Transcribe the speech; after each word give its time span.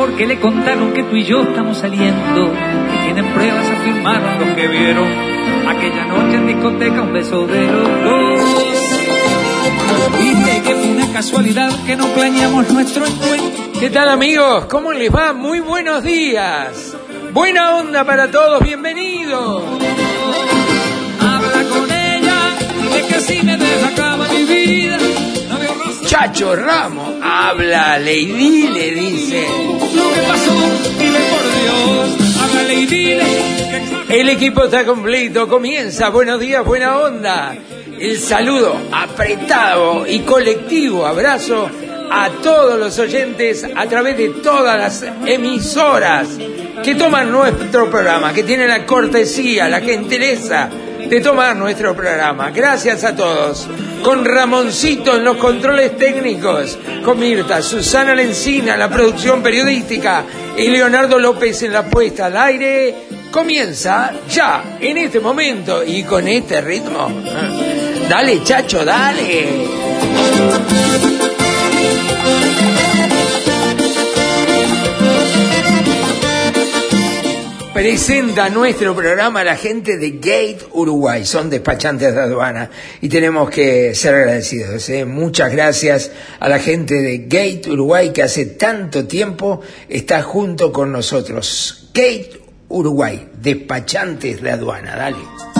porque 0.00 0.26
le 0.26 0.40
contaron 0.40 0.94
que 0.94 1.02
tú 1.02 1.14
y 1.14 1.24
yo 1.24 1.42
estamos 1.42 1.76
saliendo. 1.76 2.46
Y 2.46 3.04
tienen 3.04 3.26
pruebas, 3.34 3.68
afirmaron 3.68 4.40
los 4.40 4.56
que 4.56 4.66
vieron 4.66 5.06
aquella 5.68 6.06
noche 6.06 6.36
en 6.36 6.46
discoteca 6.46 7.02
un 7.02 7.12
beso 7.12 7.46
de 7.46 7.66
los 7.66 8.04
dos. 8.04 8.40
Dice 10.18 10.62
que 10.62 10.74
fue 10.74 10.90
una 10.92 11.12
casualidad 11.12 11.70
que 11.84 11.96
no 11.96 12.06
planeamos 12.14 12.70
nuestro 12.70 13.04
encuentro. 13.04 13.78
¿Qué 13.78 13.90
tal 13.90 14.08
amigos? 14.08 14.64
¿Cómo 14.66 14.90
les 14.94 15.14
va? 15.14 15.34
Muy 15.34 15.60
buenos 15.60 16.02
días. 16.02 16.96
Buena 17.34 17.76
onda 17.76 18.02
para 18.02 18.30
todos, 18.30 18.62
bienvenidos. 18.62 19.62
Habla 21.20 21.62
con 21.74 21.92
ella, 21.92 22.36
dile 22.82 23.06
que 23.06 23.20
si 23.20 23.42
me 23.42 23.58
deja 23.58 23.88
acaba 23.88 24.26
mi 24.28 24.44
vida. 24.44 25.09
Chacho 26.20 26.54
Ramos, 26.54 27.14
háblale 27.22 28.14
y 28.14 28.26
dile, 28.26 28.90
dice. 28.90 29.48
Lo 29.94 30.12
que 30.12 30.20
pasó, 30.28 30.52
dile 30.98 31.18
por 31.18 31.42
Dios. 31.62 32.36
Háblale 32.42 32.74
y 32.74 32.86
dile. 32.86 33.24
El 34.06 34.28
equipo 34.28 34.64
está 34.64 34.84
completo, 34.84 35.48
comienza. 35.48 36.10
Buenos 36.10 36.38
días, 36.38 36.62
buena 36.62 36.98
onda. 36.98 37.56
El 37.98 38.18
saludo 38.18 38.76
apretado 38.92 40.06
y 40.06 40.18
colectivo 40.18 41.06
abrazo 41.06 41.70
a 42.10 42.28
todos 42.42 42.78
los 42.78 42.98
oyentes 42.98 43.66
a 43.74 43.86
través 43.86 44.18
de 44.18 44.28
todas 44.28 44.78
las 44.78 45.10
emisoras 45.24 46.28
que 46.84 46.96
toman 46.96 47.32
nuestro 47.32 47.90
programa, 47.90 48.34
que 48.34 48.42
tienen 48.42 48.68
la 48.68 48.84
cortesía, 48.84 49.70
la 49.70 49.80
gentileza 49.80 50.68
de 51.10 51.20
tomar 51.20 51.56
nuestro 51.56 51.94
programa. 51.94 52.50
Gracias 52.50 53.02
a 53.02 53.16
todos. 53.16 53.68
Con 54.04 54.24
Ramoncito 54.24 55.16
en 55.16 55.24
los 55.24 55.38
controles 55.38 55.98
técnicos, 55.98 56.78
con 57.04 57.18
Mirta, 57.18 57.60
Susana 57.62 58.14
Lencina 58.14 58.74
en 58.74 58.78
la 58.78 58.88
producción 58.88 59.42
periodística 59.42 60.22
y 60.56 60.68
Leonardo 60.68 61.18
López 61.18 61.64
en 61.64 61.72
la 61.72 61.84
puesta 61.84 62.26
al 62.26 62.36
aire, 62.36 62.94
comienza 63.32 64.12
ya, 64.30 64.78
en 64.80 64.98
este 64.98 65.18
momento 65.18 65.82
y 65.84 66.04
con 66.04 66.28
este 66.28 66.60
ritmo. 66.60 67.10
Dale, 68.08 68.44
chacho, 68.44 68.84
dale. 68.84 71.09
Presenta 77.72 78.48
nuestro 78.50 78.96
programa 78.96 79.44
la 79.44 79.56
gente 79.56 79.96
de 79.96 80.10
Gate 80.10 80.66
Uruguay, 80.72 81.24
son 81.24 81.48
despachantes 81.48 82.12
de 82.12 82.20
aduana 82.20 82.68
y 83.00 83.08
tenemos 83.08 83.48
que 83.48 83.94
ser 83.94 84.12
agradecidos. 84.12 84.88
¿eh? 84.88 85.04
Muchas 85.04 85.52
gracias 85.52 86.10
a 86.40 86.48
la 86.48 86.58
gente 86.58 86.94
de 87.00 87.18
Gate 87.18 87.70
Uruguay 87.70 88.12
que 88.12 88.24
hace 88.24 88.46
tanto 88.46 89.06
tiempo 89.06 89.60
está 89.88 90.20
junto 90.22 90.72
con 90.72 90.90
nosotros. 90.90 91.90
Gate 91.94 92.40
Uruguay, 92.68 93.28
despachantes 93.40 94.42
de 94.42 94.50
aduana, 94.50 94.96
dale. 94.96 95.59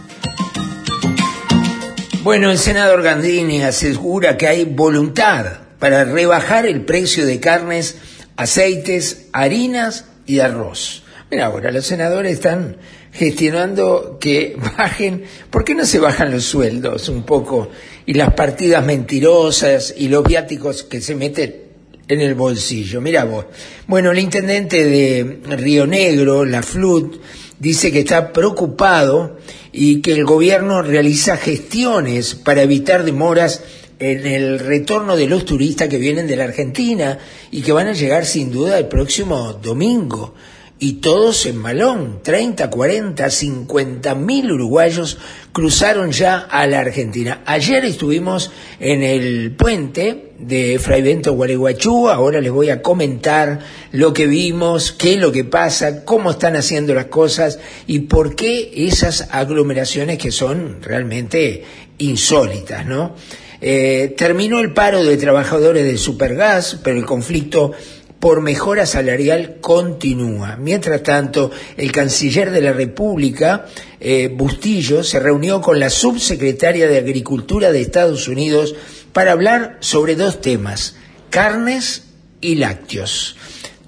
Bueno, 2.23 2.51
el 2.51 2.59
senador 2.59 3.01
Gandini 3.01 3.63
asegura 3.63 4.37
que 4.37 4.45
hay 4.47 4.65
voluntad 4.65 5.61
para 5.79 6.03
rebajar 6.03 6.67
el 6.67 6.85
precio 6.85 7.25
de 7.25 7.39
carnes, 7.39 7.97
aceites, 8.35 9.25
harinas 9.33 10.05
y 10.27 10.37
arroz. 10.37 11.01
Mira, 11.31 11.47
ahora 11.47 11.71
los 11.71 11.83
senadores 11.83 12.33
están 12.33 12.77
gestionando 13.11 14.19
que 14.19 14.55
bajen, 14.77 15.23
¿por 15.49 15.63
qué 15.63 15.73
no 15.73 15.83
se 15.83 15.97
bajan 15.97 16.31
los 16.31 16.43
sueldos 16.43 17.09
un 17.09 17.23
poco? 17.23 17.69
Y 18.05 18.13
las 18.13 18.35
partidas 18.35 18.85
mentirosas 18.85 19.91
y 19.97 20.07
los 20.07 20.23
viáticos 20.23 20.83
que 20.83 21.01
se 21.01 21.15
meten 21.15 21.55
en 22.07 22.21
el 22.21 22.35
bolsillo. 22.35 23.01
Mira 23.01 23.23
vos. 23.23 23.45
Bueno, 23.87 24.11
el 24.11 24.19
intendente 24.19 24.85
de 24.85 25.39
Río 25.57 25.87
Negro, 25.87 26.45
la 26.45 26.61
FLUT, 26.61 27.19
dice 27.57 27.91
que 27.91 28.01
está 28.01 28.31
preocupado 28.31 29.37
y 29.73 30.01
que 30.01 30.13
el 30.13 30.25
gobierno 30.25 30.81
realiza 30.81 31.37
gestiones 31.37 32.35
para 32.35 32.63
evitar 32.63 33.03
demoras 33.03 33.63
en 33.99 34.25
el 34.25 34.59
retorno 34.59 35.15
de 35.15 35.27
los 35.27 35.45
turistas 35.45 35.87
que 35.87 35.97
vienen 35.97 36.27
de 36.27 36.35
la 36.35 36.45
Argentina 36.45 37.19
y 37.51 37.61
que 37.61 37.71
van 37.71 37.87
a 37.87 37.93
llegar 37.93 38.25
sin 38.25 38.51
duda 38.51 38.77
el 38.79 38.87
próximo 38.87 39.53
domingo. 39.53 40.33
Y 40.79 40.93
todos 40.93 41.45
en 41.45 41.57
malón, 41.57 42.21
30, 42.23 42.71
40, 42.71 43.29
50 43.29 44.15
mil 44.15 44.51
uruguayos 44.51 45.19
cruzaron 45.51 46.11
ya 46.11 46.39
a 46.39 46.65
la 46.65 46.79
Argentina. 46.79 47.43
Ayer 47.45 47.85
estuvimos 47.85 48.51
en 48.79 49.03
el 49.03 49.55
puente 49.55 50.30
de 50.41 50.79
Fray 50.79 51.01
Bento 51.01 51.33
Gualeguaychú, 51.33 52.09
ahora 52.09 52.41
les 52.41 52.51
voy 52.51 52.69
a 52.69 52.81
comentar 52.81 53.59
lo 53.91 54.13
que 54.13 54.25
vimos, 54.25 54.91
qué 54.91 55.13
es 55.13 55.19
lo 55.19 55.31
que 55.31 55.43
pasa, 55.43 56.03
cómo 56.03 56.31
están 56.31 56.55
haciendo 56.55 56.93
las 56.93 57.05
cosas 57.05 57.59
y 57.87 57.99
por 57.99 58.35
qué 58.35 58.71
esas 58.87 59.27
aglomeraciones 59.31 60.17
que 60.17 60.31
son 60.31 60.81
realmente 60.81 61.63
insólitas, 61.99 62.85
¿no? 62.85 63.15
Eh, 63.61 64.15
terminó 64.17 64.59
el 64.59 64.73
paro 64.73 65.03
de 65.03 65.17
trabajadores 65.17 65.85
de 65.85 65.97
Supergas, 65.97 66.79
pero 66.83 66.97
el 66.97 67.05
conflicto 67.05 67.73
por 68.19 68.41
mejora 68.41 68.85
salarial 68.85 69.57
continúa. 69.61 70.55
Mientras 70.55 71.01
tanto, 71.01 71.49
el 71.75 71.91
canciller 71.91 72.51
de 72.51 72.61
la 72.61 72.71
República, 72.71 73.65
eh, 73.99 74.31
Bustillo, 74.31 75.03
se 75.03 75.19
reunió 75.19 75.59
con 75.59 75.79
la 75.79 75.89
subsecretaria 75.89 76.87
de 76.87 76.99
Agricultura 76.99 77.71
de 77.71 77.81
Estados 77.81 78.27
Unidos 78.27 78.75
para 79.13 79.31
hablar 79.31 79.77
sobre 79.79 80.15
dos 80.15 80.41
temas, 80.41 80.95
carnes 81.29 82.03
y 82.41 82.55
lácteos. 82.55 83.35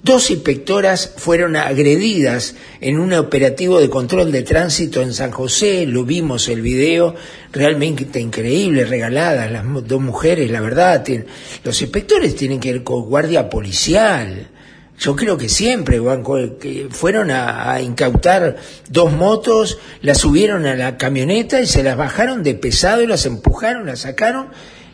Dos 0.04 0.32
inspectoras 0.32 1.14
fueron 1.16 1.56
agredidas 1.56 2.56
en 2.82 3.00
un 3.00 3.14
operativo 3.14 3.80
de 3.80 3.90
control 3.90 4.34
de 4.34 4.44
tránsito 4.44 5.02
en 5.02 5.14
San 5.14 5.32
José, 5.32 5.86
lo 5.86 6.04
vimos 6.04 6.50
el 6.50 6.62
video, 6.62 7.16
realmente 7.54 8.20
increíble, 8.20 8.84
regaladas 8.84 9.50
las 9.50 9.64
dos 9.88 10.02
mujeres, 10.02 10.52
la 10.52 10.60
verdad. 10.60 11.06
los 11.64 11.82
inspectores 11.82 12.36
tienen 12.36 12.60
que 12.60 12.68
ir 12.68 12.84
con 12.84 13.06
guardia 13.06 13.50
policial. 13.50 14.50
Yo 15.00 15.16
creo 15.16 15.38
que 15.38 15.48
siempre 15.48 16.02
fueron 16.90 17.32
a, 17.32 17.72
a 17.72 17.82
incautar 17.82 18.58
dos 18.90 19.14
motos, 19.14 19.80
las 20.02 20.18
subieron 20.18 20.66
a 20.66 20.76
la 20.76 20.98
camioneta 20.98 21.62
y 21.62 21.66
se 21.66 21.82
las 21.82 21.96
bajaron 21.96 22.44
de 22.44 22.56
pesado 22.56 23.02
y 23.02 23.08
las 23.08 23.26
empujaron, 23.26 23.86
las 23.86 24.02
sacaron. 24.02 24.50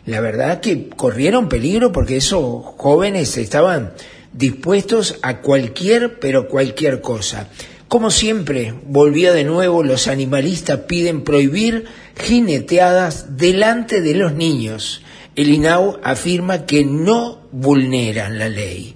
La 0.06 0.20
verdad 0.20 0.60
que 0.60 0.88
corrieron 0.88 1.48
peligro 1.48 1.92
porque 1.92 2.16
esos 2.16 2.64
jóvenes 2.76 3.36
estaban 3.36 3.92
dispuestos 4.32 5.18
a 5.22 5.38
cualquier, 5.38 6.18
pero 6.18 6.48
cualquier 6.48 7.00
cosa. 7.00 7.48
Como 7.88 8.10
siempre, 8.10 8.74
volvió 8.86 9.34
de 9.34 9.44
nuevo, 9.44 9.82
los 9.82 10.06
animalistas 10.06 10.80
piden 10.86 11.24
prohibir 11.24 11.86
jineteadas 12.16 13.36
delante 13.36 14.00
de 14.00 14.14
los 14.14 14.32
niños. 14.32 15.02
El 15.34 15.50
INAU 15.50 15.98
afirma 16.02 16.66
que 16.66 16.84
no 16.84 17.48
vulneran 17.50 18.38
la 18.38 18.48
ley. 18.48 18.94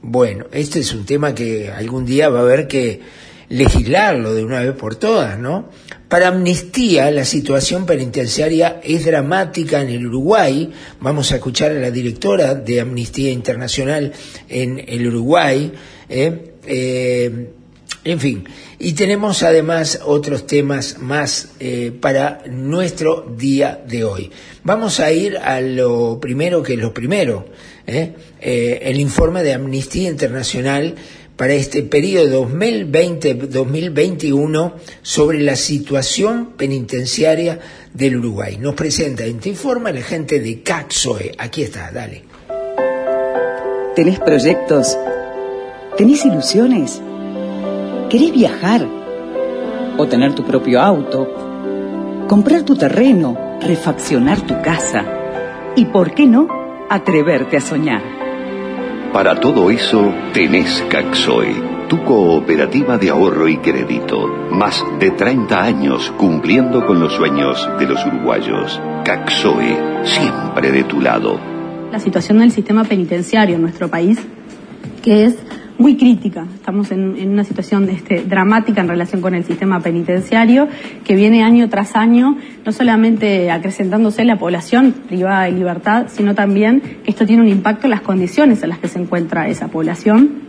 Bueno, 0.00 0.46
este 0.52 0.80
es 0.80 0.92
un 0.94 1.04
tema 1.04 1.34
que 1.34 1.70
algún 1.70 2.06
día 2.06 2.28
va 2.28 2.40
a 2.40 2.42
haber 2.42 2.68
que 2.68 3.00
legislarlo 3.48 4.34
de 4.34 4.44
una 4.44 4.60
vez 4.60 4.72
por 4.72 4.96
todas, 4.96 5.38
¿no? 5.38 5.68
Para 6.12 6.28
Amnistía, 6.28 7.10
la 7.10 7.24
situación 7.24 7.86
penitenciaria 7.86 8.82
es 8.84 9.06
dramática 9.06 9.80
en 9.80 9.88
el 9.88 10.06
Uruguay. 10.08 10.70
Vamos 11.00 11.32
a 11.32 11.36
escuchar 11.36 11.70
a 11.70 11.80
la 11.80 11.90
directora 11.90 12.54
de 12.54 12.82
Amnistía 12.82 13.30
Internacional 13.30 14.12
en 14.46 14.84
el 14.86 15.06
Uruguay. 15.06 15.72
¿eh? 16.10 16.52
Eh, 16.66 17.48
en 18.04 18.20
fin, 18.20 18.44
y 18.78 18.92
tenemos 18.92 19.42
además 19.42 20.00
otros 20.04 20.46
temas 20.46 20.98
más 20.98 21.52
eh, 21.58 21.92
para 21.98 22.42
nuestro 22.46 23.34
día 23.34 23.80
de 23.88 24.04
hoy. 24.04 24.30
Vamos 24.64 25.00
a 25.00 25.10
ir 25.12 25.38
a 25.38 25.62
lo 25.62 26.20
primero 26.20 26.62
que 26.62 26.74
es 26.74 26.78
lo 26.78 26.92
primero, 26.92 27.46
¿eh? 27.86 28.12
El 28.38 29.00
informe 29.00 29.42
de 29.42 29.54
Amnistía 29.54 30.10
Internacional 30.10 30.94
para 31.42 31.54
este 31.54 31.82
periodo 31.82 32.48
2020-2021 32.48 34.74
sobre 35.02 35.40
la 35.40 35.56
situación 35.56 36.52
penitenciaria 36.56 37.58
del 37.92 38.18
Uruguay. 38.18 38.58
Nos 38.58 38.76
presenta 38.76 39.24
este 39.24 39.48
informe 39.48 39.92
la 39.92 40.02
gente 40.02 40.38
de 40.38 40.62
CACSOE. 40.62 41.34
Aquí 41.36 41.64
está, 41.64 41.90
dale. 41.90 42.22
¿Tenés 43.96 44.20
proyectos? 44.20 44.96
¿Tenés 45.96 46.24
ilusiones? 46.24 47.02
¿Querés 48.08 48.30
viajar? 48.30 48.86
¿O 49.98 50.06
tener 50.06 50.36
tu 50.36 50.46
propio 50.46 50.80
auto? 50.80 52.24
¿Comprar 52.28 52.62
tu 52.62 52.76
terreno? 52.76 53.58
¿Refaccionar 53.60 54.46
tu 54.46 54.62
casa? 54.62 55.04
¿Y 55.74 55.86
por 55.86 56.14
qué 56.14 56.24
no? 56.24 56.46
Atreverte 56.88 57.56
a 57.56 57.60
soñar. 57.60 58.21
Para 59.12 59.38
todo 59.38 59.70
eso 59.70 60.10
tenés 60.32 60.82
Caxoe, 60.88 61.52
tu 61.86 62.02
cooperativa 62.02 62.96
de 62.96 63.10
ahorro 63.10 63.46
y 63.46 63.58
crédito. 63.58 64.26
Más 64.50 64.82
de 64.98 65.10
30 65.10 65.62
años 65.62 66.10
cumpliendo 66.16 66.86
con 66.86 66.98
los 66.98 67.12
sueños 67.12 67.68
de 67.78 67.86
los 67.86 68.02
uruguayos. 68.06 68.80
Caxoe, 69.04 69.76
siempre 70.04 70.72
de 70.72 70.84
tu 70.84 71.02
lado. 71.02 71.38
La 71.92 71.98
situación 71.98 72.38
del 72.38 72.52
sistema 72.52 72.84
penitenciario 72.84 73.56
en 73.56 73.60
nuestro 73.60 73.88
país, 73.88 74.18
que 75.02 75.26
es 75.26 75.36
muy 75.78 75.96
crítica. 75.96 76.46
Estamos 76.54 76.90
en, 76.90 77.28
una 77.28 77.44
situación 77.44 77.88
este, 77.88 78.22
dramática 78.22 78.80
en 78.80 78.88
relación 78.88 79.20
con 79.20 79.34
el 79.34 79.44
sistema 79.44 79.80
penitenciario 79.80 80.68
que 81.04 81.14
viene 81.14 81.42
año 81.42 81.68
tras 81.68 81.96
año, 81.96 82.36
no 82.64 82.72
solamente 82.72 83.50
acrecentándose 83.50 84.24
la 84.24 84.38
población 84.38 84.94
privada 85.08 85.44
de 85.44 85.52
libertad, 85.52 86.06
sino 86.08 86.34
también 86.34 86.80
que 86.80 87.10
esto 87.10 87.26
tiene 87.26 87.42
un 87.42 87.48
impacto 87.48 87.86
en 87.86 87.90
las 87.90 88.02
condiciones 88.02 88.62
en 88.62 88.68
las 88.68 88.78
que 88.78 88.88
se 88.88 88.98
encuentra 88.98 89.48
esa 89.48 89.68
población 89.68 90.42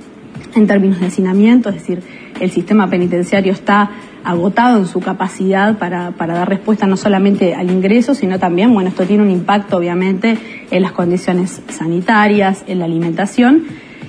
en 0.56 0.68
términos 0.68 1.00
de 1.00 1.08
hacinamiento, 1.08 1.70
es 1.70 1.75
decir, 1.75 2.04
el 2.40 2.52
sistema 2.52 2.90
penitenciario 2.90 3.54
está 3.54 3.90
agotado 4.24 4.78
en 4.78 4.86
su 4.86 5.00
capacidad 5.00 5.78
para, 5.78 6.12
para, 6.12 6.36
dar 6.36 6.50
respuesta 6.50 6.88
no 6.88 6.96
solamente 6.96 7.56
al 7.56 7.72
ingreso, 7.72 8.14
sino 8.14 8.40
también, 8.40 8.74
bueno, 8.74 8.90
esto 8.90 9.06
tiene 9.06 9.24
un 9.24 9.31
impacto 9.31 9.78
obviamente 9.78 10.38
en 10.70 10.81
las 10.81 10.92
condiciones 10.92 11.62
sanitarias, 11.70 12.64
en 12.68 12.80
la 12.80 12.86
alimentación 12.86 13.64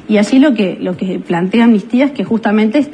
y 0.09 0.19
allí 0.19 0.39
lo 0.39 0.55
que, 0.55 0.77
lo 0.81 0.97
que 0.97 1.19
plantea 1.19 1.65
Amnistía 1.65 2.07
es 2.07 2.13
que 2.13 2.25
justamente 2.25 2.87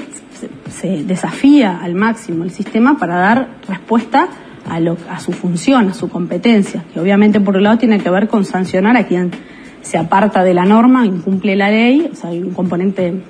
se 0.71 1.05
desafía 1.05 1.79
al 1.83 1.95
máximo 1.95 2.45
el 2.45 2.51
sistema 2.51 2.99
para 2.99 3.17
dar 3.17 3.49
respuesta 3.69 4.29
a, 4.69 4.81
lo, 4.81 4.97
a 5.11 5.19
su 5.19 5.33
función, 5.33 5.89
a 5.89 5.95
su 5.95 6.09
competencia, 6.09 6.85
que 6.93 7.01
obviamente 7.01 7.41
por 7.41 7.57
un 7.57 7.65
lado 7.65 7.79
tiene 7.79 7.99
que 7.99 8.11
ver 8.11 8.29
con 8.29 8.45
sancionar 8.45 8.97
a 8.97 9.07
quien 9.07 9.31
se 9.83 9.99
aparta 9.99 10.45
de 10.45 10.55
la 10.55 10.65
norma, 10.65 11.07
incumple 11.07 11.57
la 11.57 11.71
ley, 11.71 12.09
o 12.12 12.15
sea, 12.15 12.31
hay 12.31 12.43
un 12.43 12.53
componente 12.53 13.23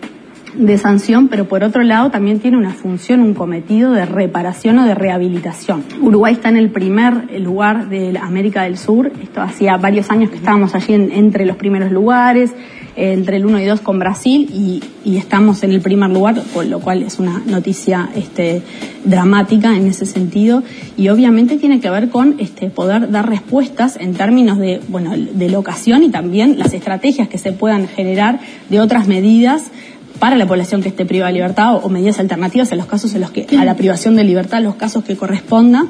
de 0.54 0.78
sanción, 0.78 1.28
pero 1.28 1.46
por 1.46 1.62
otro 1.62 1.82
lado 1.82 2.10
también 2.10 2.40
tiene 2.40 2.56
una 2.56 2.70
función, 2.70 3.20
un 3.20 3.34
cometido 3.34 3.92
de 3.92 4.04
reparación 4.04 4.78
o 4.78 4.84
de 4.84 4.94
rehabilitación. 4.94 5.84
Uruguay 6.00 6.34
está 6.34 6.48
en 6.48 6.56
el 6.56 6.70
primer 6.70 7.40
lugar 7.40 7.88
de 7.88 8.18
América 8.20 8.64
del 8.64 8.76
Sur, 8.76 9.12
esto 9.22 9.40
hacía 9.40 9.76
varios 9.76 10.10
años 10.10 10.30
que 10.30 10.36
estábamos 10.36 10.74
allí 10.74 10.94
en, 10.94 11.12
entre 11.12 11.46
los 11.46 11.56
primeros 11.56 11.92
lugares, 11.92 12.52
entre 13.00 13.36
el 13.36 13.46
1 13.46 13.60
y 13.60 13.64
2 13.64 13.80
con 13.80 13.98
Brasil 13.98 14.50
y, 14.52 14.82
y, 15.08 15.16
estamos 15.16 15.62
en 15.62 15.72
el 15.72 15.80
primer 15.80 16.10
lugar, 16.10 16.42
con 16.52 16.68
lo 16.68 16.80
cual 16.80 17.02
es 17.02 17.18
una 17.18 17.42
noticia 17.46 18.10
este, 18.14 18.60
dramática 19.04 19.74
en 19.74 19.86
ese 19.86 20.04
sentido 20.04 20.62
y 20.98 21.08
obviamente 21.08 21.56
tiene 21.56 21.80
que 21.80 21.88
ver 21.88 22.10
con 22.10 22.36
este, 22.38 22.68
poder 22.68 23.10
dar 23.10 23.26
respuestas 23.26 23.96
en 23.96 24.12
términos 24.12 24.58
de, 24.58 24.82
bueno, 24.88 25.14
de 25.16 25.48
locación 25.48 26.02
y 26.02 26.10
también 26.10 26.58
las 26.58 26.74
estrategias 26.74 27.28
que 27.28 27.38
se 27.38 27.52
puedan 27.52 27.88
generar 27.88 28.40
de 28.68 28.80
otras 28.80 29.08
medidas 29.08 29.70
para 30.18 30.36
la 30.36 30.46
población 30.46 30.82
que 30.82 30.90
esté 30.90 31.06
privada 31.06 31.28
de 31.28 31.38
libertad 31.38 31.76
o, 31.76 31.78
o 31.78 31.88
medidas 31.88 32.18
alternativas 32.18 32.70
en 32.70 32.78
los 32.78 32.86
casos 32.86 33.14
en 33.14 33.22
los 33.22 33.30
que 33.30 33.46
a 33.58 33.64
la 33.64 33.76
privación 33.76 34.14
de 34.14 34.24
libertad, 34.24 34.60
los 34.60 34.74
casos 34.74 35.04
que 35.04 35.16
corresponda. 35.16 35.86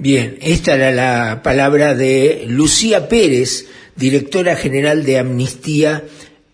Bien, 0.00 0.38
esta 0.40 0.76
era 0.76 0.92
la 0.92 1.42
palabra 1.42 1.94
de 1.94 2.44
Lucía 2.46 3.08
Pérez, 3.08 3.66
directora 3.98 4.56
general 4.56 5.04
de 5.04 5.18
Amnistía 5.18 6.04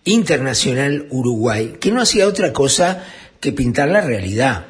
Internacional 0.03 1.07
Uruguay, 1.11 1.75
que 1.79 1.91
no 1.91 2.01
hacía 2.01 2.27
otra 2.27 2.51
cosa 2.51 3.03
que 3.39 3.51
pintar 3.51 3.89
la 3.89 4.01
realidad. 4.01 4.65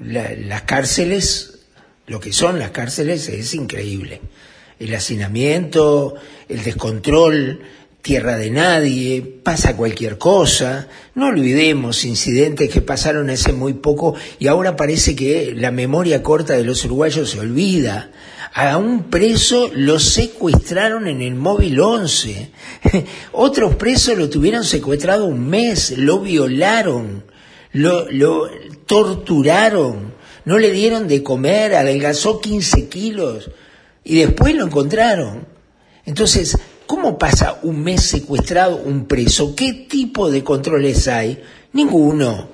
La, 0.00 0.32
las 0.34 0.62
cárceles, 0.62 1.66
lo 2.06 2.20
que 2.20 2.32
son 2.32 2.58
las 2.58 2.70
cárceles 2.70 3.28
es 3.28 3.54
increíble. 3.54 4.20
El 4.78 4.94
hacinamiento, 4.94 6.14
el 6.48 6.62
descontrol, 6.62 7.60
tierra 8.02 8.36
de 8.36 8.50
nadie, 8.50 9.22
pasa 9.22 9.76
cualquier 9.76 10.18
cosa. 10.18 10.88
No 11.14 11.28
olvidemos 11.28 12.04
incidentes 12.04 12.70
que 12.70 12.82
pasaron 12.82 13.30
hace 13.30 13.52
muy 13.52 13.74
poco 13.74 14.14
y 14.38 14.46
ahora 14.46 14.76
parece 14.76 15.16
que 15.16 15.54
la 15.56 15.70
memoria 15.70 16.22
corta 16.22 16.54
de 16.54 16.64
los 16.64 16.84
uruguayos 16.84 17.30
se 17.30 17.40
olvida. 17.40 18.10
A 18.54 18.78
un 18.78 19.10
preso 19.10 19.70
lo 19.74 19.98
secuestraron 19.98 21.08
en 21.08 21.20
el 21.22 21.34
móvil 21.34 21.80
11. 21.80 22.50
Otros 23.32 23.74
presos 23.76 24.16
lo 24.16 24.30
tuvieron 24.30 24.64
secuestrado 24.64 25.26
un 25.26 25.48
mes, 25.48 25.98
lo 25.98 26.20
violaron, 26.20 27.24
lo, 27.72 28.10
lo 28.10 28.48
torturaron, 28.86 30.14
no 30.44 30.58
le 30.58 30.70
dieron 30.70 31.08
de 31.08 31.22
comer, 31.22 31.74
adelgazó 31.74 32.40
15 32.40 32.88
kilos 32.88 33.50
y 34.04 34.20
después 34.20 34.54
lo 34.54 34.64
encontraron. 34.64 35.46
Entonces, 36.06 36.56
¿Cómo 36.86 37.18
pasa 37.18 37.60
un 37.62 37.82
mes 37.82 38.02
secuestrado 38.02 38.76
un 38.76 39.06
preso? 39.06 39.56
¿Qué 39.56 39.86
tipo 39.88 40.30
de 40.30 40.44
controles 40.44 41.08
hay? 41.08 41.42
Ninguno, 41.72 42.48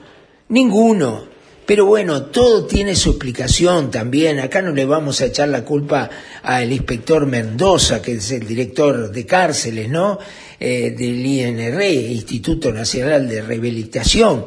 ninguno. 0.49 1.30
Pero 1.70 1.87
bueno, 1.87 2.25
todo 2.25 2.67
tiene 2.67 2.96
su 2.96 3.11
explicación 3.11 3.93
también. 3.93 4.41
Acá 4.41 4.60
no 4.60 4.72
le 4.72 4.84
vamos 4.86 5.20
a 5.20 5.27
echar 5.27 5.50
la 5.50 5.65
culpa 5.65 6.10
al 6.43 6.72
inspector 6.72 7.27
Mendoza, 7.27 8.03
que 8.03 8.15
es 8.15 8.32
el 8.32 8.44
director 8.44 9.12
de 9.12 9.24
cárceles, 9.24 9.89
¿no? 9.89 10.19
Eh, 10.58 10.91
del 10.98 11.24
INR, 11.24 11.81
Instituto 11.81 12.72
Nacional 12.72 13.29
de 13.29 13.43
Rehabilitación. 13.43 14.46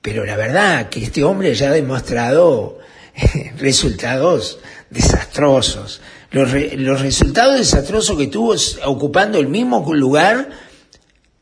Pero 0.00 0.24
la 0.24 0.36
verdad 0.36 0.88
que 0.88 1.02
este 1.02 1.24
hombre 1.24 1.52
ya 1.52 1.70
ha 1.70 1.72
demostrado 1.72 2.78
resultados 3.58 4.60
desastrosos 4.88 6.00
los, 6.30 6.52
re, 6.52 6.76
los 6.76 7.00
resultados 7.00 7.58
desastrosos 7.58 8.16
que 8.16 8.28
tuvo 8.28 8.54
ocupando 8.84 9.40
el 9.40 9.48
mismo 9.48 9.84
lugar 9.92 10.48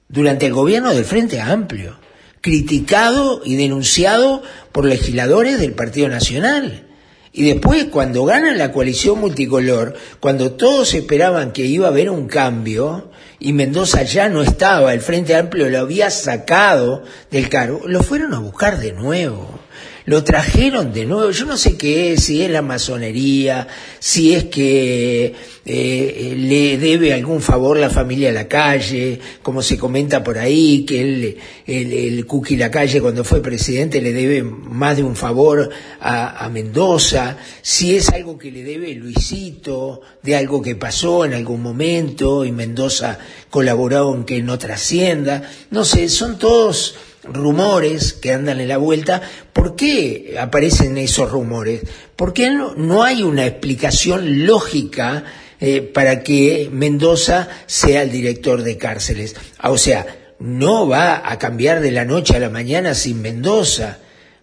durante 0.08 0.46
el 0.46 0.54
gobierno 0.54 0.94
del 0.94 1.04
Frente 1.04 1.42
Amplio, 1.42 1.98
criticado 2.44 3.40
y 3.42 3.56
denunciado 3.56 4.42
por 4.70 4.84
legisladores 4.84 5.58
del 5.58 5.72
Partido 5.72 6.08
Nacional. 6.08 6.86
Y 7.32 7.48
después, 7.48 7.86
cuando 7.86 8.26
gana 8.26 8.52
la 8.52 8.70
coalición 8.70 9.18
multicolor, 9.18 9.94
cuando 10.20 10.52
todos 10.52 10.92
esperaban 10.92 11.52
que 11.52 11.64
iba 11.64 11.86
a 11.86 11.90
haber 11.90 12.10
un 12.10 12.26
cambio, 12.26 13.10
y 13.40 13.54
Mendoza 13.54 14.02
ya 14.02 14.28
no 14.28 14.42
estaba, 14.42 14.92
el 14.92 15.00
Frente 15.00 15.34
Amplio 15.34 15.70
lo 15.70 15.78
había 15.78 16.10
sacado 16.10 17.02
del 17.30 17.48
cargo, 17.48 17.80
lo 17.86 18.02
fueron 18.02 18.34
a 18.34 18.40
buscar 18.40 18.78
de 18.78 18.92
nuevo 18.92 19.63
lo 20.06 20.22
trajeron 20.22 20.92
de 20.92 21.06
nuevo. 21.06 21.30
Yo 21.30 21.46
no 21.46 21.56
sé 21.56 21.76
qué 21.76 22.12
es, 22.12 22.24
si 22.24 22.42
es 22.42 22.50
la 22.50 22.62
masonería, 22.62 23.66
si 23.98 24.34
es 24.34 24.44
que 24.44 25.34
eh, 25.64 26.34
le 26.36 26.78
debe 26.78 27.14
algún 27.14 27.40
favor 27.40 27.78
la 27.78 27.88
familia 27.88 28.28
a 28.28 28.32
la 28.32 28.46
calle, 28.46 29.18
como 29.42 29.62
se 29.62 29.78
comenta 29.78 30.22
por 30.22 30.38
ahí, 30.38 30.84
que 30.84 31.00
el, 31.00 31.36
el, 31.66 31.92
el 31.92 32.26
Cuqui 32.26 32.56
la 32.56 32.70
calle 32.70 33.00
cuando 33.00 33.24
fue 33.24 33.40
presidente 33.40 34.02
le 34.02 34.12
debe 34.12 34.42
más 34.42 34.96
de 34.96 35.02
un 35.02 35.16
favor 35.16 35.70
a, 36.00 36.44
a 36.44 36.48
Mendoza, 36.50 37.38
si 37.62 37.96
es 37.96 38.10
algo 38.10 38.36
que 38.38 38.50
le 38.50 38.62
debe 38.62 38.94
Luisito, 38.94 40.02
de 40.22 40.36
algo 40.36 40.60
que 40.60 40.76
pasó 40.76 41.24
en 41.24 41.32
algún 41.32 41.62
momento 41.62 42.44
y 42.44 42.52
Mendoza 42.52 43.18
colaboró 43.48 44.14
en 44.14 44.24
que 44.24 44.42
no 44.42 44.58
trascienda, 44.58 45.50
no 45.70 45.84
sé, 45.84 46.08
son 46.08 46.38
todos 46.38 46.94
rumores 47.24 48.12
que 48.12 48.32
andan 48.32 48.60
en 48.60 48.68
la 48.68 48.76
vuelta. 48.76 49.22
¿Por 49.52 49.76
qué 49.76 50.36
aparecen 50.40 50.98
esos 50.98 51.30
rumores? 51.30 51.82
Porque 52.16 52.50
no, 52.50 52.74
no 52.74 53.02
hay 53.02 53.22
una 53.22 53.46
explicación 53.46 54.46
lógica 54.46 55.24
eh, 55.60 55.80
para 55.80 56.22
que 56.22 56.68
Mendoza 56.70 57.48
sea 57.66 58.02
el 58.02 58.10
director 58.10 58.62
de 58.62 58.76
cárceles. 58.76 59.34
Ah, 59.58 59.70
o 59.70 59.78
sea, 59.78 60.06
no 60.38 60.88
va 60.88 61.22
a 61.24 61.38
cambiar 61.38 61.80
de 61.80 61.90
la 61.90 62.04
noche 62.04 62.36
a 62.36 62.40
la 62.40 62.50
mañana 62.50 62.94
sin 62.94 63.22
Mendoza, 63.22 63.98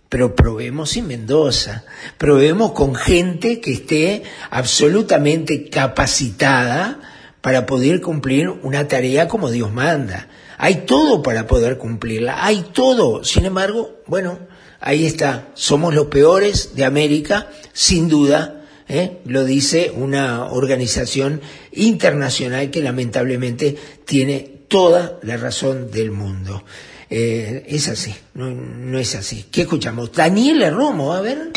pero 0.10 0.36
probemos 0.36 0.92
sin 0.92 1.08
Mendoza, 1.08 1.84
probemos 2.18 2.72
con 2.72 2.96
gente 2.96 3.60
que 3.60 3.74
esté 3.74 4.24
absolutamente 4.50 5.70
capacitada 5.70 7.00
para 7.42 7.66
poder 7.66 8.02
cumplir 8.02 8.50
una 8.50 8.88
tarea 8.88 9.28
como 9.28 9.52
Dios 9.52 9.72
manda. 9.72 10.28
Hay 10.64 10.86
todo 10.86 11.24
para 11.24 11.48
poder 11.48 11.80
cumplirla, 11.80 12.46
hay 12.46 12.68
todo. 12.72 13.24
Sin 13.24 13.46
embargo, 13.46 14.04
bueno, 14.06 14.38
ahí 14.80 15.08
está, 15.08 15.48
somos 15.56 15.92
los 15.96 16.06
peores 16.06 16.76
de 16.76 16.86
América, 16.86 17.50
sin 17.74 18.08
duda, 18.08 18.62
¿eh? 18.88 19.22
lo 19.26 19.44
dice 19.44 19.92
una 19.96 20.52
organización 20.52 21.42
internacional 21.72 22.70
que 22.70 22.82
lamentablemente 22.82 23.76
tiene 24.06 24.62
toda 24.68 25.18
la 25.24 25.36
razón 25.36 25.90
del 25.90 26.12
mundo. 26.12 26.64
Eh, 27.10 27.66
es 27.68 27.88
así, 27.88 28.14
no, 28.36 28.52
no 28.52 29.00
es 29.00 29.16
así. 29.16 29.48
¿Qué 29.52 29.62
escuchamos? 29.62 30.12
Daniela 30.12 30.70
Romo, 30.70 31.14
a 31.14 31.22
ver. 31.22 31.54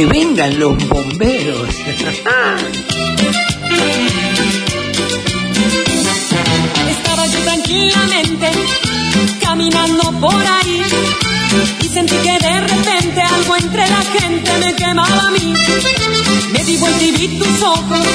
Que 0.00 0.06
vengan 0.06 0.58
los 0.58 0.78
bomberos. 0.88 1.68
Estaba 6.88 7.26
yo 7.26 7.38
tranquilamente 7.40 8.50
caminando 9.42 10.10
por 10.18 10.34
ahí 10.34 10.82
y 11.82 11.88
sentí 11.88 12.16
que 12.16 12.38
de 12.38 12.60
repente 12.62 13.20
algo 13.20 13.56
entre 13.56 13.88
la 13.90 14.02
gente 14.18 14.50
me 14.64 14.74
quemaba 14.74 15.26
a 15.26 15.30
mí. 15.32 15.52
Me 16.54 16.64
di 16.64 16.76
vuelta 16.78 17.04
y 17.04 17.28
tus 17.38 17.62
ojos 17.62 18.06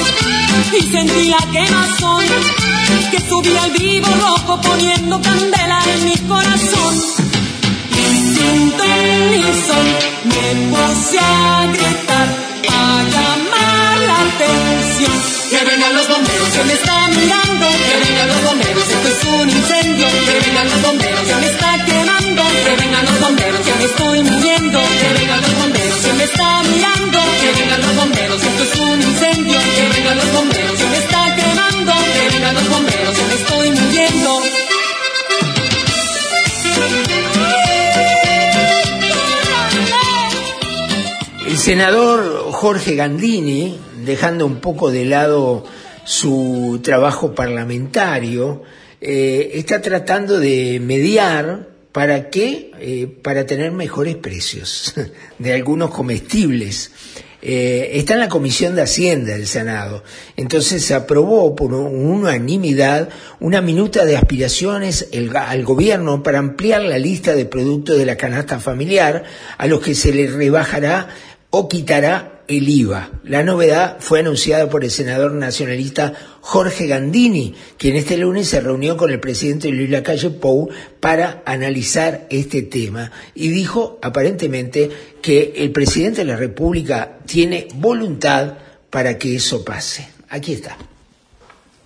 y 0.76 0.82
sentí 0.90 1.28
la 1.28 1.46
quemazón 1.52 2.24
que 3.12 3.20
subía 3.20 3.62
al 3.62 3.70
vivo 3.70 4.08
rojo 4.08 4.60
poniendo 4.60 5.22
candela 5.22 5.80
en 5.94 6.04
mi 6.04 6.16
corazón. 6.26 7.35
Que 15.48 15.64
vengan 15.64 15.94
los 15.94 16.08
bomberos, 16.08 16.48
se 16.48 16.64
me 16.64 16.72
está 16.74 17.08
mirando. 17.08 17.66
Que 17.68 18.08
vengan 18.08 18.28
los 18.28 18.42
bomberos, 18.42 18.90
esto 18.90 19.08
es 19.08 19.24
un 19.24 19.50
incendio. 19.50 20.06
Que 20.08 20.40
vengan 20.46 20.68
los 20.68 20.82
bomberos, 20.82 21.26
se 21.26 21.36
me 21.36 21.46
está 21.46 21.65
Jorge 42.66 42.96
Gandini, 42.96 43.78
dejando 44.04 44.44
un 44.44 44.56
poco 44.56 44.90
de 44.90 45.04
lado 45.04 45.62
su 46.02 46.80
trabajo 46.82 47.32
parlamentario, 47.32 48.64
eh, 49.00 49.52
está 49.54 49.80
tratando 49.80 50.40
de 50.40 50.80
mediar 50.80 51.68
para 51.92 52.28
qué, 52.28 52.72
Eh, 52.80 53.06
para 53.22 53.46
tener 53.46 53.70
mejores 53.70 54.16
precios 54.16 54.94
de 55.38 55.54
algunos 55.54 55.90
comestibles. 55.90 56.90
Eh, 57.40 57.92
está 57.94 58.14
en 58.14 58.20
la 58.20 58.28
Comisión 58.28 58.74
de 58.74 58.82
Hacienda 58.82 59.34
del 59.34 59.46
Senado. 59.46 60.02
Entonces 60.36 60.84
se 60.84 60.94
aprobó 60.94 61.54
por 61.54 61.72
unanimidad 61.72 63.10
una 63.38 63.60
minuta 63.60 64.04
de 64.04 64.16
aspiraciones 64.16 65.08
al 65.36 65.62
gobierno 65.62 66.24
para 66.24 66.40
ampliar 66.40 66.82
la 66.82 66.98
lista 66.98 67.36
de 67.36 67.44
productos 67.44 67.96
de 67.96 68.06
la 68.06 68.16
canasta 68.16 68.58
familiar 68.58 69.22
a 69.56 69.68
los 69.68 69.80
que 69.80 69.94
se 69.94 70.12
les 70.12 70.32
rebajará 70.32 71.10
o 71.50 71.68
quitará 71.68 72.35
el 72.48 72.68
IVA. 72.68 73.10
La 73.24 73.42
novedad 73.42 73.96
fue 74.00 74.20
anunciada 74.20 74.68
por 74.68 74.84
el 74.84 74.90
senador 74.90 75.32
nacionalista 75.32 76.12
Jorge 76.40 76.86
Gandini, 76.86 77.54
quien 77.76 77.96
este 77.96 78.16
lunes 78.16 78.48
se 78.48 78.60
reunió 78.60 78.96
con 78.96 79.10
el 79.10 79.20
presidente 79.20 79.68
Luis 79.70 79.90
Lacalle 79.90 80.30
Pou 80.30 80.68
para 81.00 81.42
analizar 81.44 82.26
este 82.30 82.62
tema 82.62 83.10
y 83.34 83.48
dijo 83.48 83.98
aparentemente 84.02 84.90
que 85.20 85.54
el 85.56 85.72
presidente 85.72 86.18
de 86.18 86.26
la 86.26 86.36
República 86.36 87.18
tiene 87.26 87.68
voluntad 87.74 88.54
para 88.90 89.18
que 89.18 89.36
eso 89.36 89.64
pase. 89.64 90.08
Aquí 90.28 90.52
está. 90.52 90.76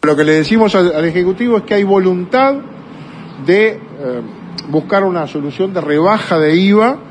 Lo 0.02 0.16
que 0.16 0.24
le 0.24 0.32
decimos 0.32 0.74
al, 0.74 1.04
Ejecutivo 1.04 1.58
es 1.58 1.64
que 1.64 1.74
hay 1.74 1.84
voluntad 1.84 2.54
de 3.46 3.68
eh, 3.68 3.78
buscar 4.68 5.04
una 5.04 5.26
solución 5.26 5.74
de 5.74 5.80
rebaja 5.80 6.38
de 6.38 6.54
IVA 6.54 7.09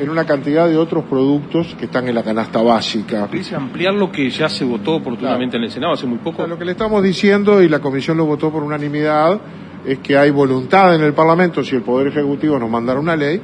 en 0.00 0.10
una 0.10 0.24
cantidad 0.24 0.68
de 0.68 0.76
otros 0.76 1.04
productos 1.04 1.74
que 1.78 1.84
están 1.84 2.08
en 2.08 2.14
la 2.14 2.22
canasta 2.22 2.62
básica. 2.62 3.28
Dice 3.30 3.54
ampliar 3.54 3.94
lo 3.94 4.10
que 4.10 4.28
ya 4.30 4.48
se 4.48 4.64
votó 4.64 4.96
oportunamente 4.96 5.56
en 5.56 5.64
el 5.64 5.70
Senado 5.70 5.92
hace 5.92 6.06
muy 6.06 6.18
poco. 6.18 6.46
Lo 6.46 6.58
que 6.58 6.64
le 6.64 6.72
estamos 6.72 7.02
diciendo, 7.02 7.62
y 7.62 7.68
la 7.68 7.80
Comisión 7.80 8.16
lo 8.16 8.24
votó 8.24 8.50
por 8.50 8.62
unanimidad, 8.62 9.40
es 9.84 9.98
que 9.98 10.16
hay 10.16 10.30
voluntad 10.30 10.94
en 10.94 11.02
el 11.02 11.12
Parlamento, 11.12 11.62
si 11.62 11.76
el 11.76 11.82
Poder 11.82 12.08
Ejecutivo 12.08 12.58
nos 12.58 12.70
mandara 12.70 12.98
una 12.98 13.16
ley, 13.16 13.40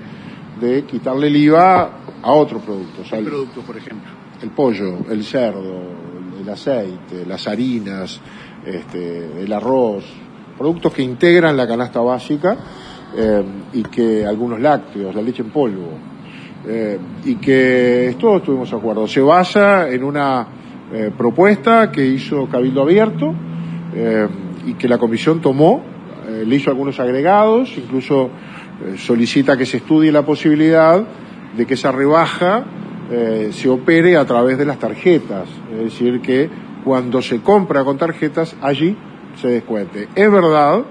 de 0.60 0.84
quitarle 0.84 1.28
el 1.28 1.36
IVA 1.36 1.90
a 2.22 2.32
otros 2.32 2.62
productos. 2.62 3.08
¿Qué 3.10 3.18
productos, 3.18 3.64
por 3.64 3.76
ejemplo? 3.76 4.26
el 4.42 4.50
pollo, 4.50 4.98
el 5.10 5.24
cerdo, 5.24 5.82
el 6.40 6.48
aceite, 6.48 7.24
las 7.26 7.46
harinas, 7.48 8.20
este, 8.64 9.42
el 9.42 9.52
arroz, 9.52 10.04
productos 10.56 10.92
que 10.92 11.02
integran 11.02 11.56
la 11.56 11.66
canasta 11.66 12.00
básica 12.00 12.56
eh, 13.16 13.44
y 13.72 13.82
que 13.82 14.26
algunos 14.26 14.60
lácteos, 14.60 15.14
la 15.14 15.22
leche 15.22 15.42
en 15.42 15.50
polvo, 15.50 15.98
eh, 16.68 16.98
y 17.24 17.36
que 17.36 18.16
todos 18.18 18.42
tuvimos 18.42 18.72
acuerdo. 18.72 19.06
Se 19.06 19.20
basa 19.20 19.88
en 19.88 20.02
una 20.02 20.46
eh, 20.92 21.12
propuesta 21.16 21.92
que 21.92 22.04
hizo 22.04 22.48
Cabildo 22.48 22.82
Abierto 22.82 23.32
eh, 23.94 24.26
y 24.66 24.74
que 24.74 24.88
la 24.88 24.98
comisión 24.98 25.40
tomó, 25.40 25.94
le 26.44 26.56
hizo 26.56 26.70
algunos 26.70 26.98
agregados, 26.98 27.72
incluso 27.78 28.30
solicita 28.96 29.56
que 29.56 29.64
se 29.64 29.76
estudie 29.76 30.10
la 30.10 30.22
posibilidad 30.22 31.06
de 31.56 31.66
que 31.66 31.74
esa 31.74 31.92
rebaja 31.92 32.64
se 33.52 33.68
opere 33.68 34.16
a 34.16 34.24
través 34.24 34.58
de 34.58 34.64
las 34.66 34.80
tarjetas, 34.80 35.48
es 35.70 35.84
decir, 35.84 36.20
que 36.20 36.50
cuando 36.84 37.22
se 37.22 37.42
compra 37.42 37.84
con 37.84 37.96
tarjetas, 37.96 38.56
allí 38.60 38.96
se 39.40 39.46
descuente. 39.46 40.08
Es 40.16 40.32
verdad 40.32 40.82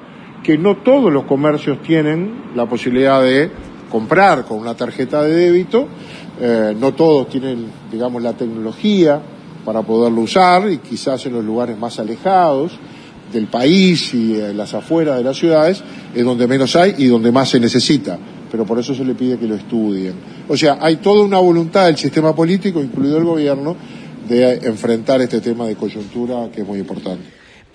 que 0.41 0.57
no 0.57 0.77
todos 0.77 1.11
los 1.11 1.25
comercios 1.25 1.81
tienen 1.81 2.51
la 2.55 2.65
posibilidad 2.65 3.21
de 3.21 3.51
comprar 3.95 4.43
con 4.43 4.59
una 4.59 4.75
tarjeta 4.75 5.23
de 5.23 5.33
débito, 5.33 5.87
eh, 6.41 6.75
no 6.77 6.93
todos 6.93 7.29
tienen, 7.29 7.65
digamos, 7.89 8.21
la 8.21 8.33
tecnología 8.33 9.21
para 9.63 9.83
poderlo 9.83 10.19
usar 10.19 10.69
y 10.69 10.79
quizás 10.79 11.25
en 11.27 11.31
los 11.31 11.45
lugares 11.45 11.79
más 11.79 11.97
alejados 11.97 12.73
del 13.31 13.47
país 13.47 14.13
y 14.13 14.33
en 14.33 14.57
las 14.57 14.73
afueras 14.73 15.15
de 15.15 15.23
las 15.23 15.37
ciudades 15.37 15.81
es 16.13 16.25
donde 16.25 16.45
menos 16.45 16.75
hay 16.75 16.95
y 16.97 17.05
donde 17.05 17.31
más 17.31 17.47
se 17.47 17.57
necesita, 17.57 18.19
pero 18.51 18.65
por 18.65 18.77
eso 18.79 18.93
se 18.93 19.05
le 19.05 19.15
pide 19.15 19.37
que 19.37 19.47
lo 19.47 19.55
estudien. 19.55 20.15
O 20.49 20.57
sea, 20.57 20.77
hay 20.81 20.97
toda 20.97 21.23
una 21.23 21.39
voluntad 21.39 21.85
del 21.85 21.95
sistema 21.95 22.35
político, 22.35 22.83
incluido 22.83 23.17
el 23.17 23.23
gobierno, 23.23 23.77
de 24.27 24.55
enfrentar 24.55 25.21
este 25.21 25.39
tema 25.39 25.67
de 25.67 25.77
coyuntura 25.77 26.49
que 26.53 26.63
es 26.63 26.67
muy 26.67 26.79
importante. 26.79 27.23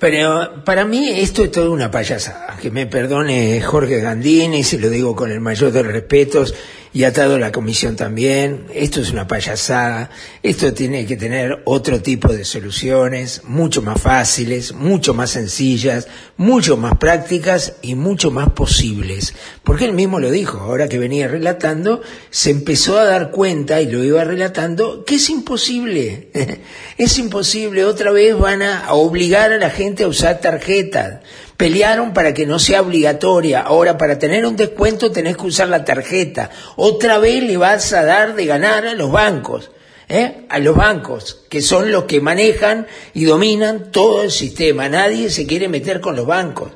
Pero 0.00 0.64
para 0.64 0.87
mí 0.87 1.11
esto 1.11 1.45
es 1.45 1.52
toda 1.52 1.69
una 1.69 1.90
payasada. 1.90 2.57
Que 2.61 2.71
me 2.71 2.87
perdone 2.87 3.61
Jorge 3.61 4.00
Gandini, 4.00 4.64
se 4.64 4.78
lo 4.78 4.88
digo 4.88 5.14
con 5.14 5.30
el 5.30 5.40
mayor 5.40 5.73
de 5.73 5.83
respetos, 5.83 6.54
y 6.92 7.04
atado 7.04 7.38
la 7.38 7.52
comisión 7.52 7.97
también. 7.97 8.66
Esto 8.75 9.00
es 9.00 9.11
una 9.11 9.26
payasada. 9.26 10.11
Esto 10.42 10.73
tiene 10.75 11.06
que 11.06 11.16
tener 11.16 11.62
otro 11.64 12.02
tipo 12.02 12.28
de 12.32 12.44
soluciones, 12.44 13.42
mucho 13.44 13.80
más 13.80 14.00
fáciles, 14.00 14.73
mucho 14.73 15.14
más 15.14 15.30
sencillas, 15.30 16.09
mucho 16.37 16.76
más 16.76 16.97
prácticas 16.99 17.75
y 17.82 17.94
mucho 17.94 18.30
más 18.30 18.50
posibles. 18.50 19.35
Porque 19.62 19.85
él 19.85 19.92
mismo 19.92 20.18
lo 20.18 20.30
dijo, 20.30 20.59
ahora 20.59 20.88
que 20.88 20.99
venía 20.99 21.28
relatando, 21.28 22.02
se 22.30 22.50
empezó 22.50 22.99
a 22.99 23.04
dar 23.04 23.30
cuenta, 23.30 23.80
y 23.80 23.90
lo 23.90 24.02
iba 24.02 24.25
relatando, 24.25 25.04
que 25.04 25.16
es 25.16 25.30
imposible. 25.30 26.30
es 26.99 27.18
imposible. 27.18 27.85
Otra 27.85 28.11
vez 28.11 28.37
van 28.37 28.62
a 28.62 28.92
obligar 28.92 29.52
a 29.52 29.59
la 29.59 29.70
gente 29.70 30.04
a 30.04 30.09
usar 30.09 30.40
tarjetas. 30.40 31.20
Pelearon 31.61 32.14
para 32.14 32.33
que 32.33 32.47
no 32.47 32.59
sea 32.59 32.81
obligatoria. 32.81 33.61
Ahora, 33.61 33.99
para 33.99 34.19
tener 34.19 34.47
un 34.47 34.57
descuento 34.57 35.12
tenés 35.12 35.37
que 35.37 35.45
usar 35.45 35.69
la 35.69 35.85
tarjeta. 35.85 36.49
Otra 36.76 37.19
vez 37.19 37.43
le 37.43 37.59
vas 37.59 37.93
a 37.93 38.02
dar 38.02 38.35
de 38.35 38.47
ganar 38.47 38.87
a 38.87 38.95
los 38.95 39.12
bancos. 39.12 39.71
¿eh? 40.09 40.47
A 40.49 40.59
los 40.59 40.75
bancos, 40.75 41.43
que 41.50 41.61
son 41.61 41.93
los 41.93 42.05
que 42.05 42.23
manejan 42.23 42.87
y 43.12 43.26
dominan 43.26 43.93
todo 43.93 44.23
el 44.23 44.31
sistema. 44.31 44.88
Nadie 44.88 45.29
se 45.29 45.47
quiere 45.47 45.69
meter 45.69 46.00
con 46.00 46.17
los 46.17 46.25
bancos. 46.25 46.73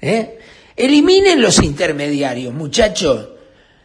¿eh? 0.00 0.38
Eliminen 0.76 1.42
los 1.42 1.60
intermediarios, 1.60 2.54
muchachos. 2.54 3.30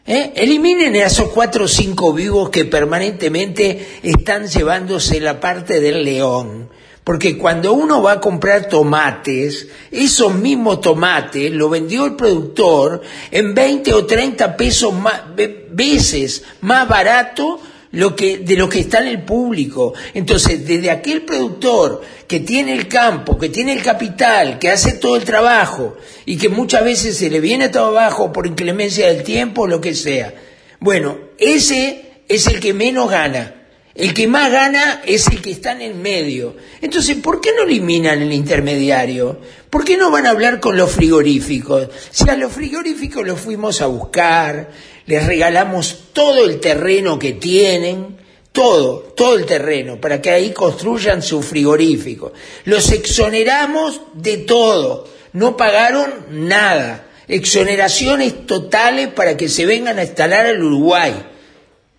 ¿Eh? 0.05 0.33
Eliminen 0.36 0.95
a 0.98 1.07
esos 1.07 1.29
cuatro 1.29 1.65
o 1.65 1.67
cinco 1.67 2.13
vivos 2.13 2.51
que 2.51 2.65
permanentemente 2.65 4.01
están 4.03 4.48
llevándose 4.48 5.19
la 5.19 5.39
parte 5.39 5.79
del 5.79 6.03
león. 6.03 6.69
Porque 7.03 7.38
cuando 7.38 7.74
uno 7.74 8.01
va 8.01 8.13
a 8.13 8.22
comprar 8.22 8.69
tomates, 8.69 9.67
esos 9.91 10.33
mismos 10.36 10.79
tomates 10.79 11.51
lo 11.51 11.67
vendió 11.69 12.05
el 12.05 12.15
productor 12.15 13.01
en 13.29 13.53
20 13.53 13.93
o 13.93 14.05
30 14.05 14.55
pesos 14.55 14.93
más, 14.93 15.22
ve- 15.36 15.67
veces 15.69 16.43
más 16.62 16.88
barato 16.88 17.60
lo 17.91 18.15
que, 18.15 18.38
de 18.39 18.55
lo 18.55 18.69
que 18.69 18.79
está 18.79 19.00
en 19.00 19.07
el 19.07 19.22
público. 19.24 19.93
Entonces, 20.13 20.65
desde 20.65 20.89
aquel 20.91 21.24
productor 21.24 22.01
que 22.25 22.39
tiene 22.39 22.74
el 22.74 22.88
campo, 22.88 23.38
que 23.38 23.50
tiene 23.50 23.74
el 23.74 23.83
capital, 23.83 24.57
que 24.57 24.69
hace 24.69 24.93
todo 24.93 25.17
el 25.17 25.25
trabajo 25.25 25.98
y 26.25 26.38
que 26.38 26.48
muchas 26.48 26.86
veces 26.86 27.17
se 27.17 27.29
le 27.29 27.41
viene 27.41 27.67
todo 27.69 27.88
abajo 27.88 28.31
por 28.31 28.48
inclemencia 28.48 29.07
del 29.07 29.24
tiempo 29.24 29.63
o 29.63 29.67
lo 29.67 29.81
que 29.81 29.93
sea. 29.93 30.33
Bueno, 30.79 31.17
ese 31.38 32.22
es 32.29 32.48
el 32.48 32.62
que 32.62 32.74
menos 32.74 33.12
gana. 33.12 33.55
El 33.95 34.13
que 34.13 34.27
más 34.27 34.51
gana 34.51 35.03
es 35.05 35.27
el 35.27 35.39
que 35.41 35.51
está 35.51 35.73
en 35.73 35.81
el 35.81 35.93
medio. 35.93 36.55
Entonces, 36.81 37.17
¿por 37.17 37.39
qué 37.39 37.51
no 37.55 37.63
eliminan 37.63 38.23
el 38.23 38.33
intermediario? 38.33 39.39
¿Por 39.69 39.85
qué 39.85 39.97
no 39.97 40.09
van 40.09 40.25
a 40.25 40.31
hablar 40.31 40.59
con 40.59 40.75
los 40.75 40.91
frigoríficos? 40.91 41.89
Si 42.09 42.27
a 42.27 42.35
los 42.35 42.51
frigoríficos 42.51 43.25
los 43.25 43.39
fuimos 43.39 43.81
a 43.81 43.85
buscar, 43.85 44.71
les 45.05 45.27
regalamos 45.27 46.05
todo 46.12 46.43
el 46.43 46.59
terreno 46.59 47.19
que 47.19 47.33
tienen, 47.33 48.17
todo, 48.51 49.00
todo 49.15 49.35
el 49.35 49.45
terreno, 49.45 50.01
para 50.01 50.19
que 50.19 50.31
ahí 50.31 50.51
construyan 50.53 51.21
su 51.21 51.43
frigorífico. 51.43 52.33
Los 52.65 52.91
exoneramos 52.91 54.01
de 54.15 54.38
todo, 54.38 55.07
no 55.33 55.55
pagaron 55.55 56.12
nada. 56.31 57.09
Exoneraciones 57.27 58.47
totales 58.47 59.09
para 59.09 59.38
que 59.38 59.50
se 59.50 59.67
vengan 59.67 60.00
a 60.00 60.03
instalar 60.03 60.47
al 60.47 60.63
Uruguay. 60.63 61.13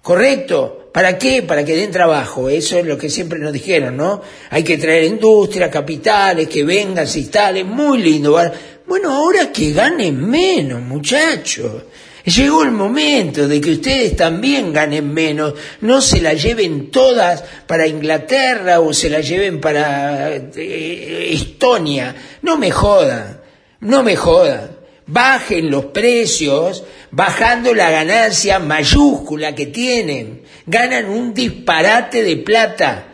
¿Correcto? 0.02 0.83
¿Para 0.94 1.18
qué? 1.18 1.42
Para 1.42 1.64
que 1.64 1.74
den 1.74 1.90
trabajo. 1.90 2.48
Eso 2.48 2.78
es 2.78 2.86
lo 2.86 2.96
que 2.96 3.10
siempre 3.10 3.40
nos 3.40 3.52
dijeron, 3.52 3.96
¿no? 3.96 4.22
Hay 4.50 4.62
que 4.62 4.78
traer 4.78 5.02
industria, 5.02 5.68
capitales, 5.68 6.46
que 6.46 6.62
vengan, 6.62 7.08
se 7.08 7.18
instalen. 7.18 7.66
Muy 7.66 8.00
lindo. 8.00 8.40
Bueno, 8.86 9.10
ahora 9.10 9.50
que 9.50 9.72
ganen 9.72 10.24
menos, 10.24 10.80
muchachos. 10.82 11.82
Llegó 12.24 12.62
el 12.62 12.70
momento 12.70 13.48
de 13.48 13.60
que 13.60 13.72
ustedes 13.72 14.14
también 14.14 14.72
ganen 14.72 15.12
menos, 15.12 15.54
no 15.80 16.00
se 16.00 16.20
la 16.20 16.32
lleven 16.34 16.92
todas 16.92 17.42
para 17.66 17.88
Inglaterra 17.88 18.78
o 18.78 18.94
se 18.94 19.10
la 19.10 19.18
lleven 19.18 19.60
para 19.60 20.32
eh, 20.32 21.28
Estonia. 21.32 22.14
No 22.42 22.56
me 22.56 22.70
jodan, 22.70 23.40
no 23.80 24.04
me 24.04 24.14
jodan. 24.14 24.70
Bajen 25.06 25.70
los 25.70 25.86
precios, 25.86 26.84
bajando 27.14 27.72
la 27.74 27.90
ganancia 27.90 28.58
mayúscula 28.58 29.54
que 29.54 29.66
tienen. 29.66 30.42
Ganan 30.66 31.08
un 31.08 31.32
disparate 31.32 32.24
de 32.24 32.36
plata. 32.38 33.06